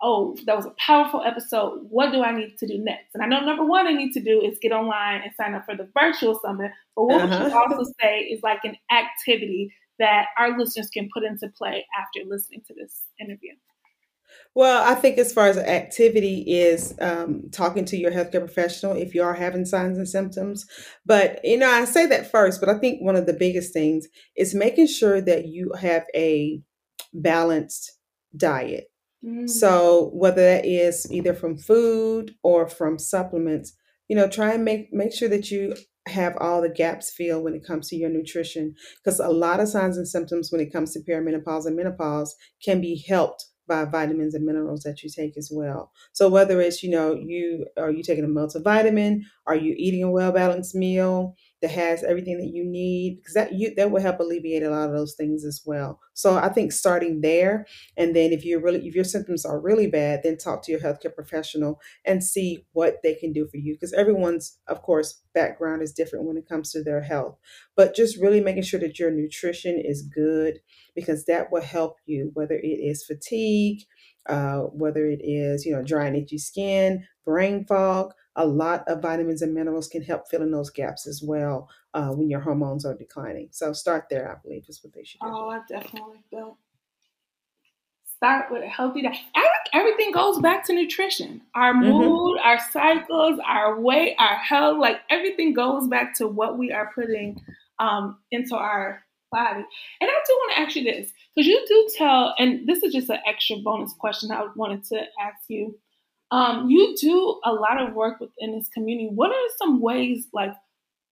oh, 0.02 0.36
that 0.46 0.56
was 0.56 0.66
a 0.66 0.74
powerful 0.78 1.22
episode. 1.22 1.78
What 1.88 2.12
do 2.12 2.22
I 2.22 2.36
need 2.36 2.58
to 2.58 2.66
do 2.66 2.78
next? 2.78 3.14
And 3.14 3.22
I 3.22 3.26
know 3.26 3.44
number 3.46 3.64
one 3.64 3.86
I 3.86 3.92
need 3.92 4.12
to 4.12 4.20
do 4.20 4.42
is 4.42 4.58
get 4.60 4.72
online 4.72 5.22
and 5.22 5.32
sign 5.36 5.54
up 5.54 5.64
for 5.64 5.76
the 5.76 5.88
virtual 5.98 6.38
summit. 6.44 6.72
But 6.96 7.04
what 7.04 7.22
uh-huh. 7.22 7.44
would 7.44 7.52
you 7.52 7.58
also 7.58 7.92
say 8.00 8.20
is 8.20 8.42
like 8.42 8.60
an 8.64 8.76
activity 8.90 9.72
that 9.98 10.26
our 10.36 10.58
listeners 10.58 10.90
can 10.92 11.08
put 11.14 11.22
into 11.22 11.48
play 11.56 11.86
after 11.98 12.28
listening 12.28 12.62
to 12.66 12.74
this 12.74 13.02
interview? 13.20 13.52
Well, 14.54 14.82
I 14.82 14.94
think 14.94 15.18
as 15.18 15.32
far 15.32 15.46
as 15.48 15.56
activity 15.56 16.40
is 16.46 16.94
um, 17.00 17.44
talking 17.52 17.84
to 17.86 17.96
your 17.96 18.10
healthcare 18.10 18.40
professional 18.40 18.96
if 18.96 19.14
you 19.14 19.22
are 19.22 19.34
having 19.34 19.64
signs 19.64 19.98
and 19.98 20.08
symptoms. 20.08 20.66
But, 21.06 21.40
you 21.44 21.56
know, 21.56 21.70
I 21.70 21.84
say 21.84 22.06
that 22.06 22.30
first, 22.30 22.60
but 22.60 22.68
I 22.68 22.78
think 22.78 23.00
one 23.00 23.16
of 23.16 23.26
the 23.26 23.32
biggest 23.32 23.72
things 23.72 24.08
is 24.36 24.54
making 24.54 24.88
sure 24.88 25.20
that 25.20 25.46
you 25.46 25.72
have 25.80 26.04
a 26.14 26.62
balanced 27.14 27.92
diet. 28.36 28.91
Mm. 29.24 29.48
So 29.48 30.11
whether 30.14 30.42
that 30.42 30.66
is 30.66 31.11
either 31.11 31.35
from 31.35 31.56
food 31.56 32.35
or 32.42 32.68
from 32.68 32.98
supplements, 32.98 33.74
you 34.08 34.16
know, 34.16 34.28
try 34.28 34.52
and 34.52 34.64
make 34.64 34.92
make 34.92 35.12
sure 35.12 35.28
that 35.28 35.50
you 35.50 35.74
have 36.08 36.37
all 36.40 36.61
the 36.61 36.68
gaps 36.68 37.12
filled 37.12 37.44
when 37.44 37.54
it 37.54 37.64
comes 37.64 37.88
to 37.88 37.96
your 37.96 38.11
nutrition 38.11 38.74
because 39.02 39.20
a 39.20 39.28
lot 39.28 39.61
of 39.61 39.68
signs 39.68 39.96
and 39.96 40.08
symptoms 40.08 40.50
when 40.50 40.61
it 40.61 40.72
comes 40.72 40.92
to 40.92 41.00
perimenopause 41.00 41.64
and 41.64 41.76
menopause 41.76 42.35
can 42.64 42.80
be 42.80 43.04
helped 43.08 43.46
by 43.68 43.85
vitamins 43.85 44.35
and 44.35 44.44
minerals 44.44 44.82
that 44.82 45.02
you 45.02 45.08
take 45.08 45.37
as 45.38 45.50
well. 45.52 45.92
So 46.12 46.28
whether 46.28 46.61
it's, 46.61 46.82
you 46.82 46.90
know, 46.90 47.14
you 47.14 47.66
are 47.78 47.90
you 47.90 48.02
taking 48.02 48.24
a 48.24 48.28
multivitamin, 48.28 49.20
are 49.46 49.54
you 49.54 49.74
eating 49.78 50.02
a 50.02 50.11
well 50.11 50.32
balanced 50.32 50.74
meal, 50.74 51.37
that 51.62 51.70
has 51.70 52.03
everything 52.03 52.38
that 52.38 52.51
you 52.53 52.64
need 52.64 53.18
because 53.18 53.35
that 53.35 53.53
you 53.53 53.72
that 53.77 53.90
will 53.90 54.03
help 54.03 54.18
alleviate 54.18 54.64
a 54.64 54.70
lot 54.70 54.88
of 54.88 54.94
those 54.94 55.14
things 55.14 55.44
as 55.44 55.62
well. 55.64 56.01
So 56.12 56.37
I 56.37 56.48
think 56.48 56.72
starting 56.72 57.20
there, 57.20 57.66
and 57.96 58.14
then 58.14 58.33
if 58.33 58.44
you're 58.44 58.61
really 58.61 58.87
if 58.87 58.94
your 58.96 59.05
symptoms 59.05 59.44
are 59.44 59.61
really 59.61 59.87
bad, 59.87 60.20
then 60.25 60.37
talk 60.37 60.62
to 60.64 60.72
your 60.72 60.81
healthcare 60.81 61.14
professional 61.14 61.81
and 62.05 62.22
see 62.22 62.66
what 62.72 62.96
they 63.05 63.14
can 63.14 63.33
do 63.33 63.46
for 63.48 63.59
you 63.59 63.75
because 63.75 63.92
everyone's 63.92 64.59
of 64.66 64.83
course 64.83 65.22
background 65.35 65.83
is 65.83 65.92
different 65.92 66.27
when 66.27 66.37
it 66.37 66.48
comes 66.48 66.72
to 66.72 66.83
their 66.83 67.01
health. 67.03 67.38
But 67.77 67.94
just 67.94 68.20
really 68.20 68.40
making 68.40 68.64
sure 68.64 68.81
that 68.81 68.98
your 68.98 69.12
nutrition 69.12 69.81
is 69.83 70.03
good 70.03 70.59
because 70.96 71.25
that 71.27 71.53
will 71.53 71.62
help 71.62 71.96
you 72.07 72.33
whether 72.35 72.57
it 72.57 72.66
is 72.66 73.05
fatigue, 73.05 73.83
uh, 74.29 74.62
whether 74.62 75.07
it 75.07 75.20
is 75.22 75.64
you 75.64 75.72
know 75.72 75.83
dry 75.85 76.07
and 76.07 76.16
itchy 76.16 76.38
skin, 76.38 77.05
brain 77.25 77.64
fog 77.64 78.12
a 78.37 78.47
lot 78.47 78.87
of 78.88 79.03
vitamins 79.03 79.42
and 79.42 79.55
minerals 79.55 79.88
can 79.88 80.03
help 80.03 80.29
fill 80.29 80.42
in 80.42 80.51
those 80.51 80.71
gaps 80.71 81.07
as 81.07 81.23
well 81.23 81.68
uh, 81.95 82.09
when 82.09 82.31
your 82.31 82.40
hormones 82.40 82.85
are 82.85 82.95
declining. 82.95 83.49
So 83.51 83.73
start 83.73 84.07
there, 84.09 84.31
I 84.31 84.37
believe, 84.42 84.64
is 84.68 84.83
what 84.83 84.95
they 84.95 85.05
should 85.05 85.21
do. 85.21 85.27
Oh, 85.29 85.49
I 85.49 85.61
definitely 85.68 86.23
will. 86.31 86.59
Start 88.16 88.53
with 88.53 88.62
a 88.62 88.68
healthy 88.68 89.03
diet. 89.03 89.16
Everything 89.75 90.12
goes 90.12 90.38
back 90.38 90.64
to 90.66 90.73
nutrition. 90.73 91.42
Our 91.55 91.75
mm-hmm. 91.75 91.90
mood, 91.90 92.38
mm-hmm. 92.38 92.49
our 92.49 92.59
cycles, 92.71 93.40
our 93.47 93.81
weight, 93.81 94.14
our 94.18 94.37
health, 94.37 94.79
like 94.79 94.99
everything 95.11 95.55
goes 95.55 95.88
back 95.88 96.16
to 96.18 96.29
what 96.29 96.57
we 96.57 96.71
are 96.71 96.92
putting 96.95 97.40
um, 97.79 98.18
into 98.31 98.55
our 98.55 99.03
body. 99.33 99.64
And 100.01 100.11
I 100.11 100.23
do 100.27 100.35
want 100.35 100.53
to 100.53 100.61
ask 100.61 100.77
you 100.77 100.85
this 100.85 101.11
because 101.35 101.49
you 101.49 101.64
do 101.66 101.88
tell, 101.97 102.35
and 102.38 102.68
this 102.68 102.83
is 102.83 102.92
just 102.92 103.11
an 103.11 103.18
extra 103.27 103.57
bonus 103.57 103.92
question 103.95 104.31
I 104.31 104.47
wanted 104.55 104.85
to 104.85 105.01
ask 105.21 105.45
you. 105.49 105.79
Um, 106.33 106.71
you 106.71 106.97
do 106.99 107.40
a 107.45 107.53
lot 107.53 107.81
of 107.81 107.95
work 107.95 108.18
within 108.18 108.59
this 108.59 108.68
community. 108.71 109.11
What 109.14 109.31
are 109.31 109.49
some 109.59 109.81
ways, 109.81 110.27
like 110.33 110.55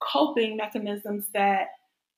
coping 0.01 0.57
mechanisms, 0.57 1.27
that 1.35 1.67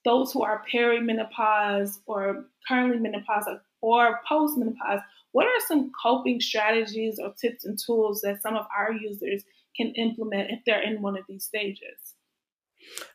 those 0.05 0.31
who 0.31 0.41
are 0.41 0.63
perimenopause 0.73 1.97
or 2.05 2.45
currently 2.65 2.99
menopause 2.99 3.45
or 3.81 4.21
postmenopause, 4.29 5.01
what 5.33 5.45
are 5.45 5.59
some 5.67 5.91
coping 6.01 6.39
strategies 6.39 7.19
or 7.21 7.33
tips 7.39 7.65
and 7.65 7.77
tools 7.77 8.21
that 8.21 8.41
some 8.41 8.55
of 8.55 8.65
our 8.75 8.93
users 8.93 9.43
can 9.75 9.93
implement 9.95 10.51
if 10.51 10.59
they're 10.65 10.81
in 10.81 11.01
one 11.01 11.17
of 11.17 11.25
these 11.27 11.43
stages? 11.43 12.15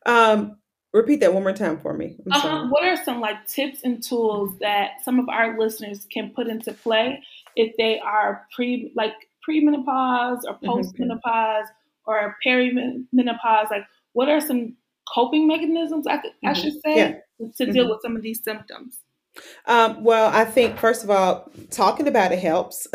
Um, 0.05 0.59
repeat 0.92 1.20
that 1.20 1.33
one 1.33 1.44
more 1.44 1.53
time 1.53 1.79
for 1.79 1.94
me. 1.94 2.16
Uh-huh. 2.31 2.66
What 2.68 2.85
are 2.85 3.03
some 3.05 3.20
like 3.20 3.46
tips 3.46 3.81
and 3.85 4.03
tools 4.03 4.59
that 4.61 5.03
some 5.03 5.18
of 5.18 5.29
our 5.31 5.59
listeners 5.59 6.07
can 6.12 6.33
put 6.35 6.48
into 6.48 6.72
play 6.72 7.22
if 7.57 7.74
they 7.79 8.01
are 8.01 8.46
pre 8.55 8.92
like 8.94 9.14
premenopause 9.48 10.40
or 10.46 10.54
mm-hmm. 10.54 10.68
postmenopause 10.68 11.64
mm-hmm. 11.64 12.11
or 12.11 12.37
perimenopause? 12.44 13.70
Like, 13.70 13.84
what 14.12 14.28
are 14.28 14.40
some 14.40 14.76
coping 15.12 15.46
mechanisms 15.46 16.06
I, 16.06 16.18
could, 16.18 16.32
mm-hmm. 16.32 16.48
I 16.48 16.52
should 16.52 16.74
say 16.84 16.96
yeah. 16.96 17.12
to 17.56 17.72
deal 17.72 17.84
mm-hmm. 17.84 17.90
with 17.92 18.02
some 18.02 18.16
of 18.16 18.22
these 18.22 18.42
symptoms? 18.42 19.00
Um, 19.66 20.02
well, 20.02 20.30
I 20.34 20.44
think 20.44 20.78
first 20.78 21.04
of 21.04 21.11
all, 21.11 21.50
talking 21.70 22.08
about 22.08 22.32
it 22.32 22.38
helps 22.38 22.87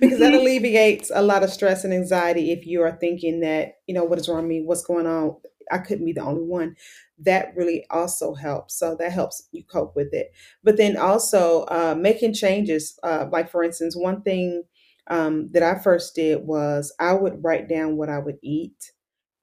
because 0.00 0.18
that 0.18 0.34
alleviates 0.34 1.10
a 1.14 1.22
lot 1.22 1.42
of 1.42 1.50
stress 1.50 1.84
and 1.84 1.94
anxiety 1.94 2.52
if 2.52 2.66
you 2.66 2.82
are 2.82 2.92
thinking 2.92 3.40
that, 3.40 3.78
you 3.86 3.94
know, 3.94 4.04
what 4.04 4.18
is 4.18 4.28
wrong 4.28 4.42
with 4.42 4.48
me? 4.48 4.62
What's 4.62 4.84
going 4.84 5.06
on? 5.06 5.36
I 5.70 5.78
couldn't 5.78 6.04
be 6.04 6.12
the 6.12 6.22
only 6.22 6.44
one. 6.44 6.76
That 7.18 7.56
really 7.56 7.86
also 7.90 8.34
helps. 8.34 8.78
So 8.78 8.94
that 8.96 9.12
helps 9.12 9.48
you 9.52 9.64
cope 9.64 9.96
with 9.96 10.12
it. 10.12 10.32
But 10.62 10.76
then 10.76 10.96
also 10.96 11.64
uh, 11.64 11.96
making 11.98 12.34
changes. 12.34 12.98
Uh, 13.02 13.26
like, 13.32 13.50
for 13.50 13.64
instance, 13.64 13.96
one 13.96 14.22
thing 14.22 14.64
um, 15.08 15.50
that 15.52 15.62
I 15.62 15.78
first 15.78 16.14
did 16.14 16.44
was 16.44 16.94
I 16.98 17.12
would 17.12 17.42
write 17.42 17.68
down 17.68 17.96
what 17.96 18.08
I 18.08 18.18
would 18.18 18.38
eat 18.42 18.92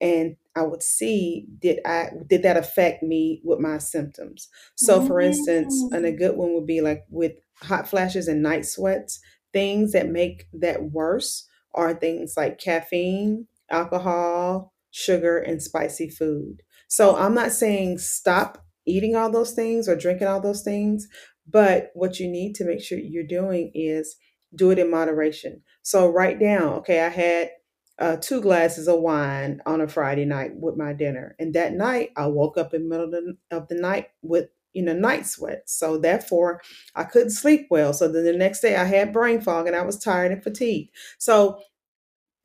and 0.02 0.36
I 0.56 0.64
would 0.64 0.84
see 0.84 1.48
did 1.60 1.80
I 1.86 2.10
did 2.28 2.44
that 2.44 2.58
affect 2.58 3.02
me 3.02 3.42
with 3.44 3.60
my 3.60 3.78
symptoms. 3.78 4.50
So 4.76 5.06
for 5.06 5.20
instance, 5.20 5.74
and 5.92 6.06
a 6.06 6.12
mm. 6.12 6.18
good 6.18 6.36
one 6.36 6.54
would 6.54 6.68
be 6.68 6.82
like 6.82 7.06
with 7.10 7.34
hot 7.62 7.88
flashes 7.88 8.28
and 8.28 8.44
night 8.44 8.66
sweats, 8.66 9.20
things 9.54 9.94
that 9.94 10.10
make 10.10 10.46
that 10.54 10.92
worse 10.92 11.48
are 11.74 11.94
things 11.94 12.36
like 12.36 12.60
caffeine, 12.60 13.48
alcohol, 13.72 14.74
sugar, 14.92 15.38
and 15.38 15.62
spicy 15.62 16.10
food. 16.10 16.62
So 16.88 17.16
I'm 17.16 17.34
not 17.34 17.52
saying 17.52 17.98
stop 18.00 18.64
eating 18.86 19.16
all 19.16 19.32
those 19.32 19.54
things 19.54 19.88
or 19.88 19.96
drinking 19.96 20.28
all 20.28 20.42
those 20.42 20.62
things, 20.62 21.08
but 21.50 21.90
what 21.94 22.20
you 22.20 22.28
need 22.28 22.54
to 22.56 22.66
make 22.66 22.82
sure 22.82 22.98
you're 22.98 23.24
doing 23.24 23.72
is 23.74 24.16
do 24.56 24.72
it 24.72 24.80
in 24.80 24.92
moderation. 24.92 25.62
So 25.82 26.10
write 26.10 26.40
down, 26.40 26.74
okay, 26.76 27.02
I 27.02 27.10
had 27.10 27.52
uh, 28.00 28.18
two 28.18 28.42
glasses 28.42 28.88
of 28.88 29.00
wine 29.02 29.62
on 29.66 29.82
a 29.82 29.88
Friday 29.88 30.26
night 30.26 30.52
with 30.56 30.78
my 30.78 30.94
dinner. 30.94 31.36
And 31.40 31.54
that 31.54 31.74
night, 31.74 32.10
I 32.16 32.28
woke 32.28 32.58
up 32.58 32.74
in 32.74 32.84
the 32.84 32.90
middle 32.90 33.06
of 33.06 33.12
the, 33.12 33.38
of 33.52 33.68
the 33.68 33.76
night 33.76 34.08
with 34.22 34.50
you 34.74 34.82
know 34.84 34.94
night 34.94 35.26
sweats 35.28 35.78
so 35.78 35.98
therefore 35.98 36.60
i 36.96 37.04
couldn't 37.04 37.30
sleep 37.30 37.68
well. 37.70 37.94
So 37.94 38.08
then 38.08 38.26
the 38.26 38.34
next 38.34 38.62
day 38.62 38.76
i 38.76 38.84
had 38.84 39.14
brain 39.14 39.40
fog 39.40 39.68
and 39.68 39.76
i 39.76 39.84
was 39.84 40.00
tired 40.00 40.32
and 40.32 40.44
fatigued. 40.44 40.90
So 41.20 41.60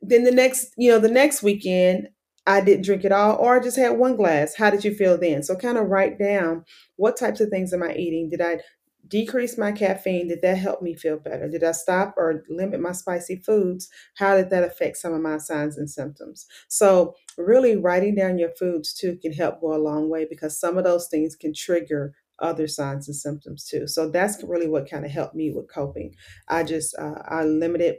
then 0.03 0.25
the 0.25 0.31
next 0.31 0.73
you 0.77 0.90
know 0.90 0.99
the 0.99 1.09
next 1.09 1.42
weekend 1.42 2.09
i 2.47 2.61
didn't 2.61 2.85
drink 2.85 3.05
at 3.05 3.12
all 3.12 3.37
or 3.37 3.57
i 3.57 3.62
just 3.62 3.79
had 3.79 3.99
one 3.99 4.16
glass. 4.16 4.55
How 4.55 4.71
did 4.71 4.85
you 4.85 4.94
feel 4.94 5.18
then? 5.18 5.42
So 5.42 5.57
kind 5.57 5.79
of 5.79 5.88
write 5.88 6.18
down 6.18 6.64
what 6.97 7.16
types 7.16 7.40
of 7.40 7.49
things 7.49 7.73
am 7.73 7.83
i 7.83 7.94
eating? 7.94 8.29
Did 8.31 8.42
i 8.42 8.61
decrease 9.06 9.56
my 9.56 9.72
caffeine, 9.72 10.28
did 10.28 10.42
that 10.42 10.58
help 10.58 10.82
me 10.82 10.94
feel 10.94 11.18
better? 11.18 11.48
Did 11.48 11.64
I 11.64 11.72
stop 11.72 12.14
or 12.16 12.44
limit 12.48 12.80
my 12.80 12.92
spicy 12.92 13.37
foods? 13.37 13.88
How 14.16 14.37
did 14.37 14.50
that 14.50 14.64
affect 14.64 14.96
some 14.98 15.14
of 15.14 15.22
my 15.22 15.38
signs 15.38 15.78
and 15.78 15.88
symptoms? 15.88 16.46
So, 16.68 17.14
really 17.37 17.76
writing 17.76 18.14
down 18.14 18.38
your 18.38 18.50
foods 18.50 18.92
too 18.92 19.16
can 19.22 19.32
help 19.32 19.61
go 19.61 19.74
a 19.74 19.78
long 19.78 20.11
way 20.11 20.26
because 20.28 20.58
some 20.58 20.76
of 20.76 20.84
those 20.84 21.08
things 21.08 21.37
can 21.37 21.54
trigger 21.54 22.14
other 22.40 22.68
signs 22.68 23.08
and 23.08 23.16
symptoms 23.16 23.64
too. 23.64 23.87
So 23.87 24.11
that's 24.11 24.42
really 24.44 24.68
what 24.68 24.88
kind 24.88 25.04
of 25.04 25.11
helped 25.11 25.34
me 25.34 25.50
with 25.50 25.72
coping. 25.72 26.14
I 26.48 26.62
just 26.62 26.96
uh, 26.96 27.22
I 27.26 27.44
limited 27.44 27.96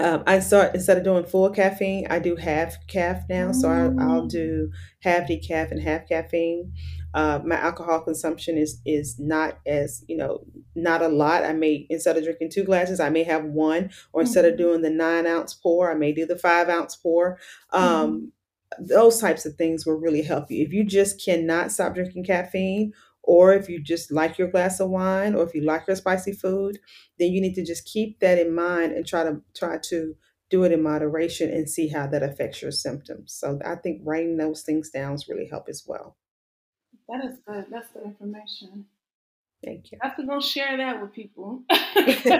um, 0.00 0.22
I 0.26 0.40
start 0.40 0.74
instead 0.74 0.96
of 0.96 1.04
doing 1.04 1.24
full 1.24 1.50
caffeine, 1.50 2.06
I 2.08 2.18
do 2.18 2.34
half 2.34 2.74
caf 2.86 3.24
now. 3.28 3.52
So 3.52 3.68
I, 3.68 3.88
will 3.88 4.22
mm. 4.22 4.30
do 4.30 4.70
half 5.02 5.28
decaf 5.28 5.70
and 5.70 5.80
half 5.80 6.08
caffeine. 6.08 6.72
Uh, 7.12 7.40
my 7.44 7.56
alcohol 7.56 8.00
consumption 8.00 8.56
is 8.56 8.80
is 8.86 9.18
not 9.18 9.58
as 9.66 10.04
you 10.08 10.16
know 10.16 10.40
not 10.74 11.02
a 11.02 11.08
lot. 11.08 11.44
I 11.44 11.52
may 11.52 11.86
instead 11.90 12.16
of 12.16 12.24
drinking 12.24 12.50
two 12.50 12.64
glasses, 12.64 12.98
I 12.98 13.10
may 13.10 13.24
have 13.24 13.44
one, 13.44 13.90
or 14.12 14.22
instead 14.22 14.44
mm-hmm. 14.44 14.52
of 14.54 14.58
doing 14.58 14.82
the 14.82 14.90
nine 14.90 15.26
ounce 15.26 15.52
pour, 15.52 15.90
I 15.90 15.94
may 15.94 16.12
do 16.12 16.24
the 16.24 16.38
five 16.38 16.68
ounce 16.68 16.96
pour. 16.96 17.38
Um, 17.72 17.82
mm-hmm. 17.82 18.86
Those 18.86 19.20
types 19.20 19.44
of 19.44 19.56
things 19.56 19.84
will 19.84 19.98
really 19.98 20.22
help 20.22 20.50
you. 20.50 20.64
If 20.64 20.72
you 20.72 20.84
just 20.84 21.22
cannot 21.22 21.72
stop 21.72 21.94
drinking 21.94 22.24
caffeine, 22.24 22.92
or 23.22 23.52
if 23.52 23.68
you 23.68 23.82
just 23.82 24.10
like 24.10 24.38
your 24.38 24.50
glass 24.50 24.80
of 24.80 24.90
wine, 24.90 25.34
or 25.34 25.44
if 25.44 25.54
you 25.54 25.62
like 25.62 25.86
your 25.86 25.96
spicy 25.96 26.32
food, 26.32 26.78
then 27.18 27.32
you 27.32 27.40
need 27.40 27.54
to 27.54 27.64
just 27.64 27.86
keep 27.86 28.20
that 28.20 28.38
in 28.38 28.54
mind 28.54 28.92
and 28.92 29.06
try 29.06 29.24
to 29.24 29.42
try 29.54 29.78
to 29.84 30.14
do 30.50 30.64
it 30.64 30.72
in 30.72 30.82
moderation 30.82 31.50
and 31.50 31.68
see 31.68 31.88
how 31.88 32.06
that 32.08 32.22
affects 32.22 32.60
your 32.60 32.72
symptoms. 32.72 33.32
So 33.32 33.60
I 33.64 33.76
think 33.76 34.02
writing 34.04 34.36
those 34.36 34.62
things 34.62 34.90
down 34.90 35.16
really 35.28 35.46
help 35.46 35.68
as 35.68 35.84
well. 35.86 36.16
That 37.08 37.24
is 37.24 37.38
good. 37.46 37.66
That's 37.70 37.88
good 37.92 38.04
information. 38.04 38.86
Thank 39.62 39.92
you. 39.92 39.98
I 40.02 40.08
have 40.08 40.16
going 40.16 40.28
to 40.28 40.34
go 40.34 40.40
share 40.40 40.74
that 40.78 41.02
with 41.02 41.12
people. 41.12 41.62
like, 41.70 41.86
uh 41.94 42.38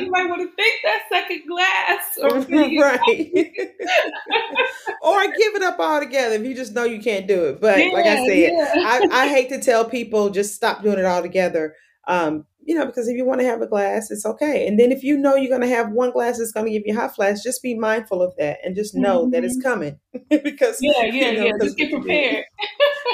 you 0.00 0.10
might 0.10 0.26
want 0.26 0.40
to 0.40 0.50
think 0.56 0.80
that 0.84 1.02
second 1.10 1.42
glass. 1.46 2.00
Or 2.20 2.40
right. 2.40 3.32
or 5.02 5.22
give 5.24 5.54
it 5.54 5.62
up 5.62 5.78
altogether 5.78 6.34
if 6.36 6.44
you 6.44 6.54
just 6.54 6.74
know 6.74 6.84
you 6.84 7.00
can't 7.00 7.26
do 7.26 7.44
it. 7.46 7.60
But 7.60 7.78
yeah, 7.78 7.92
like 7.92 8.06
I 8.06 8.26
said, 8.26 8.36
yeah. 8.36 8.74
I, 8.76 9.08
I 9.10 9.28
hate 9.28 9.48
to 9.50 9.60
tell 9.60 9.84
people 9.84 10.30
just 10.30 10.54
stop 10.54 10.82
doing 10.82 10.98
it 10.98 11.04
altogether. 11.04 11.74
Um, 12.06 12.46
you 12.62 12.74
know, 12.74 12.86
because 12.86 13.08
if 13.08 13.16
you 13.16 13.24
want 13.24 13.40
to 13.40 13.46
have 13.46 13.62
a 13.62 13.66
glass, 13.66 14.10
it's 14.10 14.26
okay. 14.26 14.66
And 14.66 14.78
then 14.78 14.92
if 14.92 15.02
you 15.02 15.16
know 15.16 15.34
you're 15.34 15.48
going 15.48 15.68
to 15.68 15.74
have 15.74 15.90
one 15.92 16.10
glass 16.10 16.38
that's 16.38 16.52
going 16.52 16.66
to 16.66 16.72
give 16.72 16.82
you 16.84 16.94
hot 16.94 17.14
flash, 17.14 17.42
just 17.42 17.62
be 17.62 17.74
mindful 17.74 18.22
of 18.22 18.34
that 18.36 18.58
and 18.64 18.74
just 18.76 18.94
know 18.94 19.22
mm-hmm. 19.22 19.30
that 19.30 19.44
it's 19.44 19.58
mm-hmm. 19.58 19.68
coming. 19.68 19.98
because 20.28 20.78
yeah, 20.80 21.04
yeah, 21.04 21.30
you 21.30 21.38
know, 21.38 21.44
yeah. 21.46 21.52
Just 21.62 21.76
get 21.76 21.90
prepared. 21.90 22.44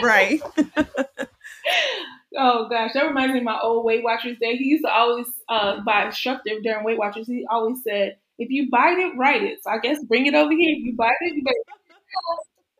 right. 0.03 0.41
Oh 2.37 2.69
gosh, 2.69 2.93
that 2.95 3.07
reminds 3.07 3.33
me 3.33 3.39
of 3.39 3.45
my 3.45 3.59
old 3.61 3.85
Weight 3.85 4.05
Watchers 4.05 4.39
day. 4.41 4.57
He 4.57 4.65
used 4.65 4.85
to 4.85 4.93
always 4.93 5.27
uh, 5.49 5.81
buy 5.85 6.07
instructor 6.07 6.53
during 6.63 6.85
Weight 6.85 6.99
Watchers. 6.99 7.27
He 7.27 7.47
always 7.51 7.83
said, 7.83 8.17
"If 8.39 8.51
you 8.51 8.69
bite 8.71 8.99
it, 8.99 9.17
write 9.17 9.43
it." 9.43 9.63
So 9.63 9.71
I 9.71 9.79
guess 9.79 10.03
bring 10.05 10.27
it 10.27 10.35
over 10.35 10.53
here. 10.53 10.77
If 10.77 10.85
you 10.85 10.95
bite 10.97 11.15
it, 11.21 11.35
you 11.35 11.45
better. 11.45 11.57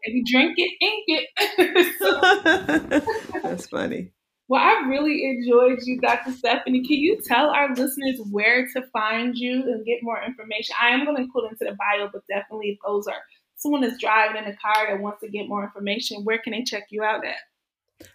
If 0.09 0.15
you 0.15 0.25
drink 0.25 0.55
it, 0.57 0.71
ink 0.81 1.05
it. 1.09 3.03
That's 3.43 3.67
funny. 3.67 4.13
Well, 4.49 4.63
I 4.63 4.87
really 4.89 5.25
enjoyed 5.25 5.81
you, 5.83 6.01
Dr. 6.01 6.31
Stephanie. 6.31 6.87
Can 6.87 6.99
you 6.99 7.21
tell 7.21 7.51
our 7.51 7.75
listeners 7.75 8.21
where 8.31 8.69
to 8.75 8.83
find 8.93 9.37
you 9.37 9.65
and 9.65 9.85
get 9.85 9.99
more 10.03 10.23
information? 10.23 10.77
I 10.81 10.91
am 10.91 11.05
going 11.05 11.17
to 11.17 11.23
include 11.23 11.51
into 11.51 11.65
the 11.65 11.77
bio, 11.77 12.09
but 12.13 12.23
definitely 12.29 12.69
if 12.69 12.79
those 12.87 13.09
are 13.09 13.21
someone 13.57 13.81
that's 13.81 14.01
driving 14.01 14.37
in 14.37 14.49
a 14.49 14.57
car 14.57 14.87
that 14.89 15.01
wants 15.01 15.23
to 15.23 15.29
get 15.29 15.49
more 15.49 15.65
information, 15.65 16.23
where 16.23 16.39
can 16.39 16.53
they 16.53 16.63
check 16.63 16.85
you 16.91 17.03
out 17.03 17.27
at? 17.27 17.35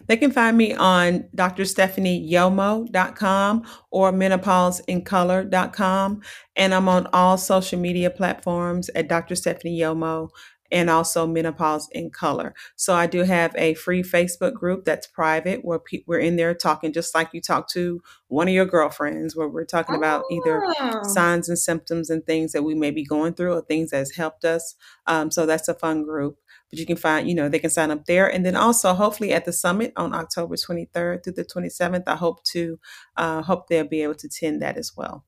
They 0.06 0.16
can 0.16 0.30
find 0.30 0.56
me 0.56 0.72
on 0.74 1.24
drstephanieyomo.com 1.36 3.66
or 3.90 4.12
menopauseincolor.com. 4.12 6.22
And 6.56 6.74
I'm 6.74 6.88
on 6.88 7.06
all 7.12 7.36
social 7.36 7.78
media 7.78 8.10
platforms 8.10 8.90
at 8.94 9.08
Dr. 9.08 9.34
Stephanie 9.34 9.78
Yomo 9.78 10.30
and 10.72 10.88
also 10.88 11.26
menopause 11.26 11.86
in 11.92 12.10
color. 12.10 12.54
So 12.76 12.94
I 12.94 13.06
do 13.06 13.24
have 13.24 13.54
a 13.56 13.74
free 13.74 14.02
Facebook 14.02 14.54
group 14.54 14.86
that's 14.86 15.06
private 15.06 15.64
where 15.64 15.78
pe- 15.78 16.02
we're 16.06 16.18
in 16.18 16.36
there 16.36 16.54
talking 16.54 16.94
just 16.94 17.14
like 17.14 17.28
you 17.34 17.42
talk 17.42 17.68
to 17.72 18.00
one 18.28 18.48
of 18.48 18.54
your 18.54 18.64
girlfriends, 18.64 19.36
where 19.36 19.48
we're 19.48 19.66
talking 19.66 19.94
oh. 19.94 19.98
about 19.98 20.24
either 20.30 20.62
oh. 20.80 21.02
signs 21.02 21.50
and 21.50 21.58
symptoms 21.58 22.08
and 22.08 22.24
things 22.24 22.52
that 22.52 22.62
we 22.62 22.74
may 22.74 22.90
be 22.90 23.04
going 23.04 23.34
through 23.34 23.52
or 23.52 23.60
things 23.60 23.90
that 23.90 23.98
has 23.98 24.12
helped 24.12 24.46
us. 24.46 24.74
Um, 25.06 25.30
so 25.30 25.44
that's 25.44 25.68
a 25.68 25.74
fun 25.74 26.04
group. 26.04 26.38
But 26.72 26.78
you 26.78 26.86
can 26.86 26.96
find, 26.96 27.28
you 27.28 27.34
know, 27.34 27.50
they 27.50 27.58
can 27.58 27.68
sign 27.68 27.90
up 27.90 28.06
there. 28.06 28.26
And 28.32 28.46
then 28.46 28.56
also, 28.56 28.94
hopefully, 28.94 29.32
at 29.32 29.44
the 29.44 29.52
summit 29.52 29.92
on 29.94 30.14
October 30.14 30.56
23rd 30.56 31.22
through 31.22 31.34
the 31.34 31.44
27th, 31.44 32.04
I 32.06 32.16
hope 32.16 32.42
to, 32.44 32.78
uh, 33.18 33.42
hope 33.42 33.68
they'll 33.68 33.86
be 33.86 34.02
able 34.02 34.14
to 34.14 34.26
attend 34.26 34.62
that 34.62 34.78
as 34.78 34.92
well. 34.96 35.26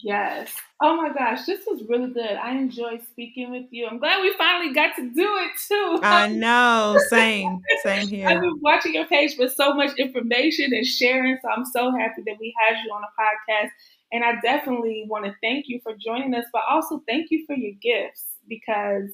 Yes. 0.00 0.50
Oh 0.80 0.96
my 0.96 1.12
gosh, 1.12 1.44
this 1.44 1.60
was 1.66 1.82
really 1.88 2.12
good. 2.12 2.36
I 2.36 2.52
enjoyed 2.52 3.00
speaking 3.10 3.50
with 3.50 3.66
you. 3.70 3.86
I'm 3.86 3.98
glad 3.98 4.22
we 4.22 4.32
finally 4.38 4.72
got 4.72 4.94
to 4.96 5.02
do 5.02 5.10
it 5.38 5.50
too. 5.66 6.00
I 6.02 6.28
know. 6.28 6.98
Same. 7.08 7.60
Same 7.82 8.08
here. 8.08 8.28
I've 8.28 8.40
been 8.40 8.60
watching 8.60 8.94
your 8.94 9.06
page 9.06 9.36
with 9.38 9.52
so 9.54 9.74
much 9.74 9.96
information 9.98 10.72
and 10.72 10.86
sharing. 10.86 11.36
So 11.42 11.48
I'm 11.48 11.64
so 11.64 11.90
happy 11.90 12.22
that 12.26 12.36
we 12.40 12.54
had 12.58 12.76
you 12.84 12.92
on 12.92 13.02
a 13.02 13.20
podcast. 13.20 13.70
And 14.12 14.24
I 14.24 14.40
definitely 14.40 15.06
want 15.08 15.26
to 15.26 15.34
thank 15.42 15.66
you 15.68 15.80
for 15.82 15.92
joining 16.02 16.34
us, 16.34 16.44
but 16.52 16.62
also 16.68 17.02
thank 17.06 17.26
you 17.30 17.44
for 17.46 17.54
your 17.54 17.74
gifts 17.82 18.24
because 18.48 19.10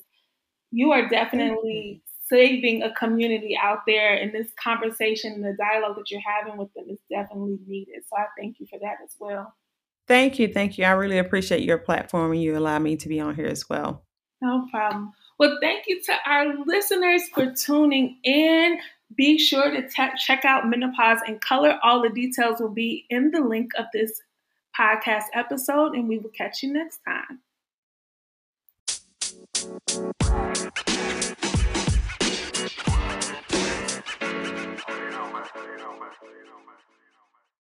you 0.75 0.91
are 0.91 1.09
definitely 1.09 2.03
saving 2.27 2.83
a 2.83 2.93
community 2.95 3.57
out 3.61 3.81
there 3.87 4.15
and 4.15 4.33
this 4.33 4.49
conversation 4.61 5.33
and 5.35 5.45
the 5.45 5.57
dialogue 5.57 5.95
that 5.97 6.11
you're 6.11 6.21
having 6.21 6.57
with 6.57 6.73
them 6.75 6.87
is 6.89 6.99
definitely 7.09 7.59
needed. 7.67 8.03
So 8.11 8.17
I 8.17 8.25
thank 8.37 8.59
you 8.59 8.67
for 8.67 8.79
that 8.81 8.97
as 9.05 9.11
well. 9.21 9.55
Thank 10.09 10.41
you. 10.41 10.53
Thank 10.53 10.77
you. 10.77 10.85
I 10.85 10.91
really 10.91 11.19
appreciate 11.19 11.63
your 11.63 11.79
platform 11.79 12.33
and 12.33 12.43
you 12.43 12.59
allow 12.59 12.81
me 12.81 12.97
to 12.97 13.09
be 13.09 13.21
on 13.21 13.37
here 13.37 13.47
as 13.47 13.69
well. 13.69 14.05
No 14.43 14.67
problem. 14.71 15.13
Well, 15.39 15.59
thank 15.63 15.85
you 15.87 16.03
to 16.03 16.13
our 16.27 16.55
listeners 16.67 17.23
for 17.33 17.53
tuning 17.53 18.19
in. 18.25 18.79
Be 19.17 19.39
sure 19.39 19.71
to 19.71 19.89
check 20.19 20.45
out 20.45 20.69
Menopause 20.69 21.21
in 21.29 21.39
Color. 21.39 21.79
All 21.85 22.03
the 22.03 22.11
details 22.11 22.61
will 22.61 22.75
be 22.75 23.07
in 23.11 23.31
the 23.31 23.41
link 23.41 23.71
of 23.79 23.87
this 23.93 24.21
podcast 24.79 25.25
episode, 25.35 25.95
and 25.95 26.09
we 26.09 26.19
will 26.19 26.31
catch 26.31 26.63
you 26.63 26.73
next 26.73 26.99
time. 27.07 27.39
Bye. 29.95 30.74